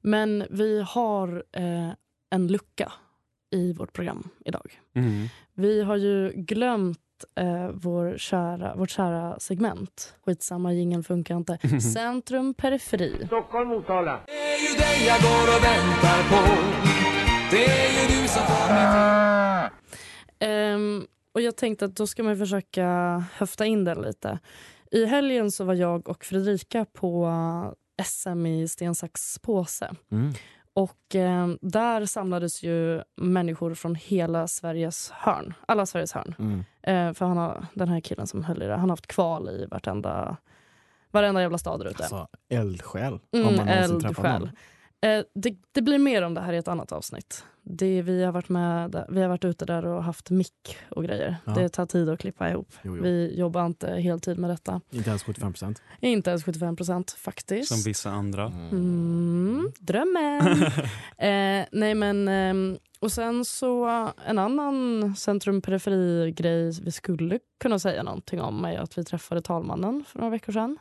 Men 0.02 0.46
vi 0.50 0.82
har 0.88 1.44
eh, 1.52 1.90
en 2.30 2.48
lucka 2.48 2.92
i 3.52 3.74
vårt 3.74 3.94
program 3.94 4.30
idag. 4.46 4.80
mm. 4.96 5.28
Vi 5.54 5.84
har 5.84 5.96
ju 5.96 6.32
glömt 6.36 7.00
eh, 7.36 7.70
vår 7.74 8.18
kära, 8.18 8.76
vårt 8.76 8.90
kära 8.90 9.40
segment. 9.40 10.16
Skitsamma, 10.26 10.74
jingeln 10.74 11.04
funkar 11.04 11.38
inte. 11.38 11.58
Centrum 11.94 12.54
periferi. 12.54 13.26
Stockholm, 13.26 13.70
Motala. 13.70 14.14
Ehm, 14.14 14.28
och 16.34 16.87
jag 21.48 21.56
tänkte 21.56 21.86
att 21.86 21.96
då 21.96 22.08
ska 22.08 22.24
man 22.24 22.38
försöka 22.38 22.86
höfta 23.34 23.66
in 23.66 23.84
den 23.84 24.02
lite. 24.02 24.40
I 24.92 25.06
helgen 25.06 25.52
så 25.52 25.64
var 25.64 25.74
jag 25.74 26.10
och 26.10 26.26
Fredrika 26.26 26.86
på 26.86 27.34
SM 28.04 28.46
i 28.46 28.68
sten, 28.68 28.96
sax, 28.96 29.40
påse. 29.40 29.92
Mm. 30.12 30.34
Och 30.74 31.16
eh, 31.16 31.48
där 31.62 32.06
samlades 32.06 32.64
ju 32.64 33.02
människor 33.16 33.74
från 33.74 33.96
hela 33.96 34.48
Sveriges 34.48 35.10
hörn. 35.10 35.54
Alla 35.66 35.86
Sveriges 35.86 36.12
hörn. 36.14 36.36
Mm. 36.40 36.60
Eh, 36.82 37.14
för 37.14 37.26
han 37.26 37.38
har, 37.38 37.66
den 37.74 37.90
här 37.90 38.00
killen 38.00 38.28
som 38.28 38.44
höll 38.44 38.64
i 38.64 38.66
det, 38.66 38.72
han 38.72 38.82
har 38.82 38.90
haft 38.90 39.08
kval 39.08 39.50
i 39.50 39.66
vartenda, 39.72 40.38
varenda 41.12 41.42
jävla 41.42 41.58
stad 41.58 41.80
där 41.80 41.86
ute. 41.86 42.04
Alltså, 42.04 42.28
eldsjäl. 42.50 43.20
Mm, 43.32 43.68
eldsjäl. 43.68 44.50
Eh, 45.02 45.24
det, 45.36 45.56
det 45.72 45.82
blir 45.82 45.98
mer 45.98 46.22
om 46.22 46.34
det 46.34 46.42
här 46.42 46.54
i 46.54 46.58
ett 46.58 46.68
annat 46.68 46.92
avsnitt. 46.92 47.44
Det, 47.64 48.02
vi, 48.02 48.24
har 48.24 48.32
varit 48.32 48.50
med, 48.50 49.06
vi 49.10 49.22
har 49.22 49.30
varit 49.30 49.46
ute 49.46 49.66
där 49.66 49.86
och 49.86 50.04
haft 50.04 50.30
mick 50.30 50.78
och 50.90 51.04
grejer. 51.04 51.38
Ja. 51.46 51.52
Det 51.52 51.70
tar 51.70 51.86
tid 51.86 52.10
att 52.10 52.20
klippa 52.20 52.50
ihop. 52.50 52.70
Jo, 52.82 52.98
jo. 52.98 53.04
Vi 53.04 53.40
jobbar 53.40 53.66
inte 53.66 53.92
heltid 53.92 54.38
med 54.40 54.50
detta. 54.50 54.82
Inte 54.92 55.10
ens 55.10 55.24
75 55.24 55.54
procent. 55.54 55.82
Inte 56.00 56.30
ens 56.30 56.44
75 56.44 56.76
procent 56.76 57.12
faktiskt. 57.12 57.70
som 57.70 57.82
vissa 57.86 58.10
andra. 58.10 58.46
Mm, 58.46 59.72
drömmen. 59.80 60.64
eh, 61.18 61.66
nej 61.72 61.96
men, 61.96 62.28
ehm, 62.28 62.78
och 63.00 63.12
sen 63.12 63.46
så 63.46 63.88
en 64.26 64.40
annan 64.40 65.16
centrum 65.16 65.62
periferi-grej 65.62 66.82
vi 66.82 66.92
skulle 66.92 67.40
kunna 67.60 67.80
säga 67.80 68.04
någonting 68.04 68.42
om 68.42 68.66
är 68.66 68.80
att 68.80 68.98
vi 68.98 69.04
träffade 69.04 69.42
talmannen 69.42 70.04
för 70.08 70.20
några 70.20 70.32
veckor 70.32 70.54
sedan. 70.54 70.78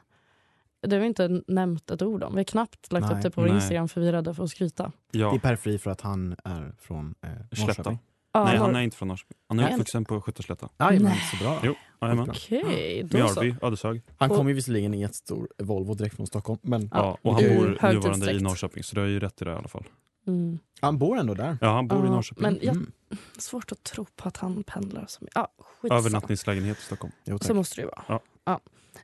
Det 0.82 0.96
har 0.96 1.00
vi 1.00 1.06
inte 1.06 1.42
nämnt 1.46 1.90
ett 1.90 2.02
ord 2.02 2.22
om. 2.22 2.32
Vi 2.32 2.38
har 2.38 2.44
knappt 2.44 2.92
lagt 2.92 3.06
Nej. 3.06 3.16
upp 3.16 3.22
det 3.22 3.30
på 3.30 3.40
vår 3.40 3.48
Nej. 3.48 3.56
Instagram 3.56 3.88
för 3.88 4.00
vi 4.00 4.08
är 4.08 4.12
rädda 4.12 4.34
för 4.34 4.44
att 4.44 4.50
skryta. 4.50 4.92
Ja. 5.10 5.30
Det 5.30 5.36
är 5.36 5.40
periferi 5.40 5.78
för 5.78 5.90
att 5.90 6.00
han 6.00 6.36
är 6.44 6.74
från 6.78 7.14
eh, 7.22 7.30
Slätta. 7.52 7.66
Norrköping. 7.66 7.98
Ja, 8.32 8.44
Nej, 8.44 8.56
han 8.58 8.76
är 8.76 8.80
inte 8.80 8.96
från 8.96 9.08
Norrköping. 9.08 9.36
Han 9.48 9.58
är 9.60 9.72
uppvuxen 9.72 10.04
på 10.04 10.20
Skytteslätta. 10.20 10.68
Jajamän, 10.78 11.12
så 11.30 11.44
bra. 11.44 11.60
Jo, 11.62 11.74
jajamän. 12.00 12.30
Okej, 12.30 13.02
då 13.10 13.28
så. 13.28 13.42
Mjölby, 13.42 13.66
Ödeshög. 13.66 14.02
Han 14.16 14.28
kommer 14.28 14.48
ju 14.50 14.54
visserligen 14.54 14.94
i 14.94 15.02
ett 15.02 15.14
stor 15.14 15.48
Volvo 15.58 15.94
direkt 15.94 16.16
från 16.16 16.26
Stockholm, 16.26 16.58
men 16.62 16.90
Ja, 16.94 17.18
och 17.22 17.34
han 17.34 17.42
bor 17.42 17.78
nuvarande 17.92 18.32
i. 18.32 18.40
Norrköping, 18.40 18.82
så 18.82 18.94
du 18.94 19.00
har 19.00 19.08
ju 19.08 19.20
rätt 19.20 19.42
i 19.42 19.44
det 19.44 19.50
i 19.50 19.54
alla 19.54 19.68
fall. 19.68 19.84
Mm. 20.26 20.58
han 20.80 20.98
bor 20.98 21.18
ändå 21.18 21.34
där. 21.34 21.58
Ja, 21.60 21.72
han 21.74 21.88
bor 21.88 21.98
i 22.04 22.06
Ja, 22.06 22.10
Norrköping. 22.10 22.42
Men 22.42 22.58
jag, 22.62 22.76
Mm. 22.76 22.92
svårt 23.38 23.72
att 23.72 23.82
tro 23.82 24.06
på 24.16 24.28
att 24.28 24.36
han 24.36 24.62
pendlar. 24.64 25.04
Som, 25.08 25.26
skitsamma. 25.58 25.98
Övernattningslägenhet 25.98 26.78
i 26.78 26.82
Stockholm. 26.82 27.12
Jo. 27.24 27.38
Så 27.38 27.54
måste 27.54 27.76
det 27.76 27.82
ju 27.82 27.88
vara. 27.88 28.02
Ja. 28.44 28.52
Ehm, 28.52 28.58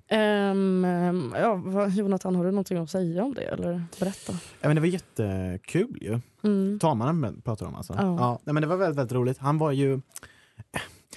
ehm, 0.09 1.33
ja, 1.35 1.89
Jonathan, 1.89 2.37
har 2.37 2.45
du 2.45 2.51
någonting 2.51 2.79
att 2.79 2.91
säga 2.91 3.25
om 3.25 3.35
det? 3.35 3.43
Eller 3.43 3.85
berätta. 4.01 4.33
Ja, 4.33 4.69
men 4.69 4.75
det 4.75 4.81
var 4.81 4.89
jättekul 4.89 5.99
ju. 6.03 6.21
Mm. 6.43 6.79
Talmannen 6.79 7.41
pratar 7.43 7.67
om 7.67 7.75
alltså. 7.75 7.93
Ja. 7.99 8.03
Ja. 8.19 8.39
nej, 8.45 8.53
men 8.55 8.61
det 8.61 8.67
var 8.67 8.77
väldigt, 8.77 8.99
väldigt 8.99 9.13
roligt. 9.13 9.39
Han 9.39 9.59
var 9.59 9.73
ju 9.73 10.01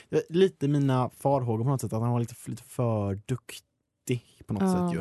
var 0.09 0.21
lite 0.29 0.67
mina 0.67 1.09
farhågor 1.09 1.63
på 1.63 1.69
något 1.69 1.81
sätt, 1.81 1.93
att 1.93 2.01
han 2.01 2.11
var 2.11 2.19
lite, 2.19 2.35
lite 2.45 2.63
för 2.63 3.15
duktig 3.25 4.23
på 4.47 4.53
något 4.53 4.63
Ja. 4.63 4.89
sätt 4.89 4.97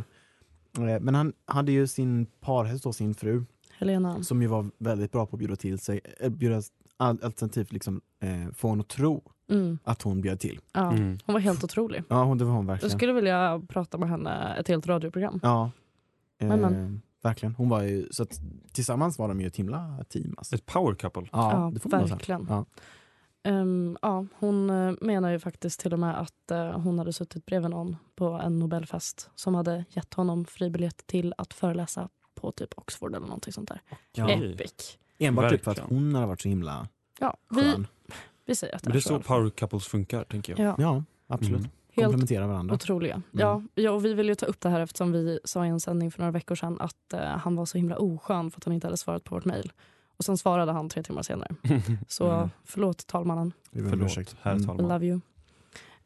ju. 0.78 0.88
Eh, 0.88 1.00
Men 1.00 1.14
han 1.14 1.32
hade 1.46 1.72
ju 1.72 1.86
sin 1.86 2.26
parhäst 2.40 2.84
då, 2.84 2.92
sin 2.92 3.14
fru, 3.14 3.44
Helena. 3.78 4.22
som 4.22 4.42
ju 4.42 4.48
var 4.48 4.70
väldigt 4.78 5.12
bra 5.12 5.26
på 5.26 5.36
att 5.36 5.38
bjuda 5.38 5.56
till 5.56 5.78
sig, 5.78 6.00
äh, 6.20 6.28
bjuda 6.30 6.56
al- 6.96 7.18
alternativt 7.22 7.72
liksom 7.72 8.00
eh, 8.20 8.52
få 8.54 8.68
honom 8.68 8.80
att 8.80 8.88
tro 8.88 9.22
Mm. 9.50 9.78
att 9.84 10.02
hon 10.02 10.20
bjöd 10.20 10.40
till. 10.40 10.60
Ja, 10.72 10.90
Mm. 10.92 11.18
Hon 11.26 11.32
var 11.32 11.40
helt 11.40 11.64
otrolig. 11.64 12.02
Ja, 12.08 12.24
hon, 12.24 12.38
det 12.38 12.44
var 12.44 12.52
hon 12.52 12.66
Jag 12.66 12.72
verkligen. 12.72 12.98
skulle 12.98 13.12
vilja 13.12 13.62
prata 13.68 13.98
med 13.98 14.08
henne 14.08 14.56
ett 14.58 14.68
helt 14.68 14.86
radioprogram. 14.86 15.40
Ja. 15.42 15.70
Eh, 16.38 16.48
Men, 16.48 16.60
men. 16.60 17.02
Verkligen. 17.22 17.54
Hon 17.54 17.68
var 17.68 17.82
ju, 17.82 18.08
så 18.10 18.22
att, 18.22 18.40
tillsammans 18.72 19.18
var 19.18 19.28
de 19.28 19.40
ju 19.40 19.46
ett 19.46 19.56
himla 19.56 20.04
team. 20.08 20.34
Alltså. 20.38 20.54
Ett 20.54 20.66
power 20.66 20.94
couple. 20.94 21.28
Ja, 21.32 21.52
Ja, 21.52 21.70
det 21.74 21.80
får 21.80 21.90
man 21.90 22.06
verkligen. 22.06 22.46
Ja. 22.48 22.64
Ehm, 23.42 23.96
ja, 24.02 24.26
hon 24.38 24.70
eh, 24.70 24.92
menar 25.00 25.30
ju 25.30 25.38
faktiskt 25.38 25.80
till 25.80 25.92
och 25.92 25.98
med 25.98 26.20
att 26.20 26.50
eh, 26.50 26.80
hon 26.80 26.98
hade 26.98 27.12
suttit 27.12 27.46
bredvid 27.46 27.70
någon 27.70 27.96
på 28.16 28.26
en 28.28 28.58
Nobelfest 28.58 29.30
som 29.34 29.54
hade 29.54 29.84
gett 29.88 30.14
honom 30.14 30.44
fribiljett 30.44 31.06
till 31.06 31.34
att 31.38 31.54
föreläsa 31.54 32.08
på 32.34 32.52
typ 32.52 32.68
Oxford 32.78 33.14
eller 33.14 33.26
någonting 33.26 33.52
sånt 33.52 33.68
där. 33.68 33.80
Ja. 34.14 34.30
Epic. 34.30 34.98
Enbart 35.18 35.50
typ 35.50 35.64
för 35.64 35.70
att 35.70 35.78
hon 35.78 36.14
hade 36.14 36.26
varit 36.26 36.40
så 36.40 36.48
himla 36.48 36.88
Ja, 37.20 37.36
vi. 37.50 37.74
Vi 38.46 38.54
säger 38.54 38.74
att 38.76 38.82
det 38.82 38.88
Men 38.88 38.92
det 38.92 38.98
är 38.98 39.00
så 39.00 39.20
power 39.20 39.50
couples 39.50 39.86
funkar, 39.86 40.24
tänker 40.24 40.52
jag. 40.58 40.68
Ja, 40.68 40.74
Ja, 40.78 41.04
absolut. 41.26 41.58
Mm. 41.58 41.70
helt 41.92 42.04
Komplementerar 42.06 42.46
varandra. 42.46 42.74
otroliga. 42.74 43.14
Mm. 43.14 43.24
Ja, 43.32 43.62
ja, 43.74 43.90
och 43.90 44.04
vi 44.04 44.14
vill 44.14 44.28
ju 44.28 44.34
ta 44.34 44.46
upp 44.46 44.60
det 44.60 44.68
här 44.68 44.80
eftersom 44.80 45.12
vi 45.12 45.38
sa 45.44 45.66
i 45.66 45.68
en 45.68 45.80
sändning 45.80 46.10
för 46.10 46.18
några 46.20 46.30
veckor 46.32 46.54
sedan 46.54 46.76
att 46.80 47.12
eh, 47.12 47.20
han 47.20 47.56
var 47.56 47.64
så 47.66 47.78
himla 47.78 47.96
oskön 47.96 48.50
för 48.50 48.58
att 48.60 48.64
han 48.64 48.74
inte 48.74 48.86
hade 48.86 48.96
svarat 48.96 49.24
på 49.24 49.34
vårt 49.34 49.44
mejl. 49.44 49.72
Och 50.16 50.24
sen 50.24 50.38
svarade 50.38 50.72
han 50.72 50.88
tre 50.88 51.02
timmar 51.02 51.22
senare. 51.22 51.54
Så 52.08 52.30
Mm. 52.30 52.50
förlåt 52.64 53.06
talmannen. 53.06 53.52
Förlåt, 53.72 54.34
herr 54.42 54.52
Mm. 54.52 54.66
talman. 54.66 54.88
Love 54.88 55.06
you. 55.06 55.20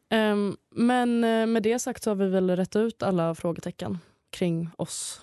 Ehm, 0.09 0.57
men 0.75 1.23
eh, 1.23 1.45
med 1.47 1.63
det 1.63 1.79
sagt 1.79 2.03
så 2.03 2.09
har 2.09 2.15
vi 2.15 2.27
väl 2.29 2.49
rätt 2.55 2.75
ut 2.75 3.03
alla 3.03 3.35
frågetecken 3.35 3.97
kring 4.29 4.69
oss. 4.77 5.21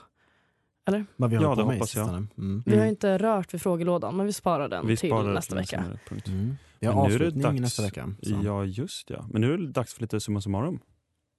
Vad 1.17 1.31
vi 1.31 1.37
Ja, 1.37 1.43
håller 1.49 1.63
det 1.63 1.67
med 1.69 1.75
hoppas 1.77 1.97
jag. 1.97 2.09
Mm. 2.09 2.63
Vi 2.67 2.71
har 2.73 2.77
Mm. 2.79 2.89
inte 2.89 3.19
rört 3.19 3.55
vid 3.55 3.63
frågelådan 3.63 4.17
men 4.17 4.27
vi 4.27 4.33
sparar 4.33 4.69
den 4.69 4.87
Vi 4.87 4.97
till 4.97 5.09
sparar 5.11 5.35
nästa 5.35 5.63
till 5.63 5.75
en 5.79 5.83
vecka. 5.85 5.99
punkt. 6.09 6.29
Mm. 6.29 6.57
Vi 6.81 6.87
har 6.87 6.95
Men 6.95 7.09
nu 7.09 7.15
är 7.15 7.19
det 7.19 7.25
avslutning 7.27 7.43
dags. 7.43 7.61
nästa 7.61 7.83
vecka. 7.83 8.15
Så. 8.23 8.41
Ja, 8.45 8.65
just 8.65 9.11
ja. 9.11 9.27
Men 9.33 9.41
nu 9.41 9.53
är 9.55 9.59
det 9.59 9.67
dags 9.73 9.95
för 9.95 10.01
lite 10.03 10.21
summa 10.21 10.41
summarum. 10.41 10.75
Är 10.75 10.79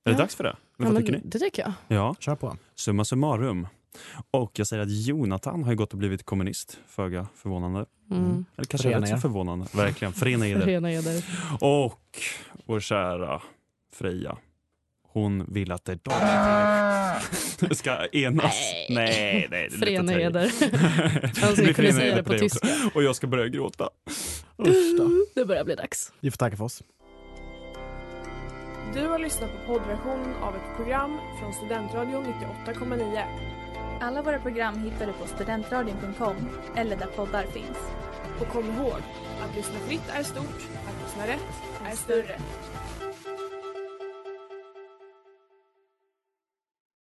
det 0.04 0.12
Ja. 0.12 0.18
dags 0.18 0.36
för 0.36 0.44
det? 0.44 0.50
Ja, 0.50 0.86
Vad 0.86 0.94
men 0.94 1.02
tycker 1.02 1.14
ni? 1.14 1.22
Det 1.26 1.40
tycker 1.40 1.62
jag. 1.62 1.74
Ja, 1.98 2.16
Kör 2.20 2.36
på. 2.36 2.58
summa 2.76 3.06
summarum. 3.06 3.68
Och 4.32 4.52
jag 4.60 4.68
säger 4.68 4.84
att 4.84 4.92
Jonathan 5.08 5.64
har 5.64 5.72
ju 5.72 5.78
gått 5.78 5.92
och 5.94 6.00
blivit 6.00 6.26
kommunist. 6.26 6.80
Föga 6.88 7.28
förvånande. 7.36 7.86
Mm. 8.12 8.46
Eller 8.56 8.66
kanske 8.66 8.78
Förena 8.90 9.02
rätt 9.06 9.10
så 9.10 9.18
förvånande. 9.18 9.66
Verkligen. 9.76 10.14
Förena 10.14 10.48
eder. 10.48 10.66
Rena 10.66 10.92
eder. 10.92 11.24
Och 11.62 12.02
vår 12.66 12.80
kära 12.80 13.42
Freja. 13.94 14.38
Hon 15.18 15.46
vill 15.48 15.72
att 15.72 15.86
det 15.86 16.00
de 16.04 17.76
ska 17.76 18.06
enas. 18.06 18.74
Nej. 18.90 18.96
Nej, 18.96 19.48
nej. 19.52 19.68
det 19.70 19.76
är 19.76 19.80
Förena 19.80 20.14
eder. 20.14 20.50
Kunna 21.56 21.74
förena 21.74 22.00
säga 22.00 22.16
det 22.16 22.24
på 22.24 22.34
tyska. 22.34 22.68
också. 22.68 22.90
Och 22.98 23.04
jag 23.04 23.16
ska 23.16 23.28
börja 23.28 23.48
gråta. 23.48 23.90
Usch 24.60 24.98
då. 24.98 25.10
Det 25.36 25.46
börjar 25.46 25.64
bli 25.64 25.76
dags. 25.76 26.14
Vi 26.20 26.32
får 26.32 26.38
tacka 26.38 26.58
för 26.58 26.64
oss. 26.64 26.84
Du 28.94 29.08
har 29.08 29.20
lyssnat 29.20 29.50
på 29.52 29.74
poddversion 29.74 30.34
av 30.42 30.56
ett 30.56 30.76
program 30.76 31.20
från 31.40 31.54
Studentradion 31.54 32.26
98,9. 32.66 33.24
Alla 34.02 34.22
våra 34.22 34.40
program 34.40 34.84
hittar 34.84 35.08
du 35.08 35.14
på 35.14 35.28
studentradion.com 35.28 36.36
eller 36.76 36.96
där 36.98 37.08
poddar 37.08 37.44
finns. 37.54 37.78
Och 38.40 38.48
kom 38.48 38.66
ihåg, 38.66 39.02
att 39.42 39.56
lyssna 39.56 39.80
fritt 39.88 40.10
är 40.10 40.24
stort, 40.24 40.68
att 40.88 41.04
lyssna 41.06 41.28
rätt 41.28 41.92
är 41.92 41.96
större. 41.96 42.40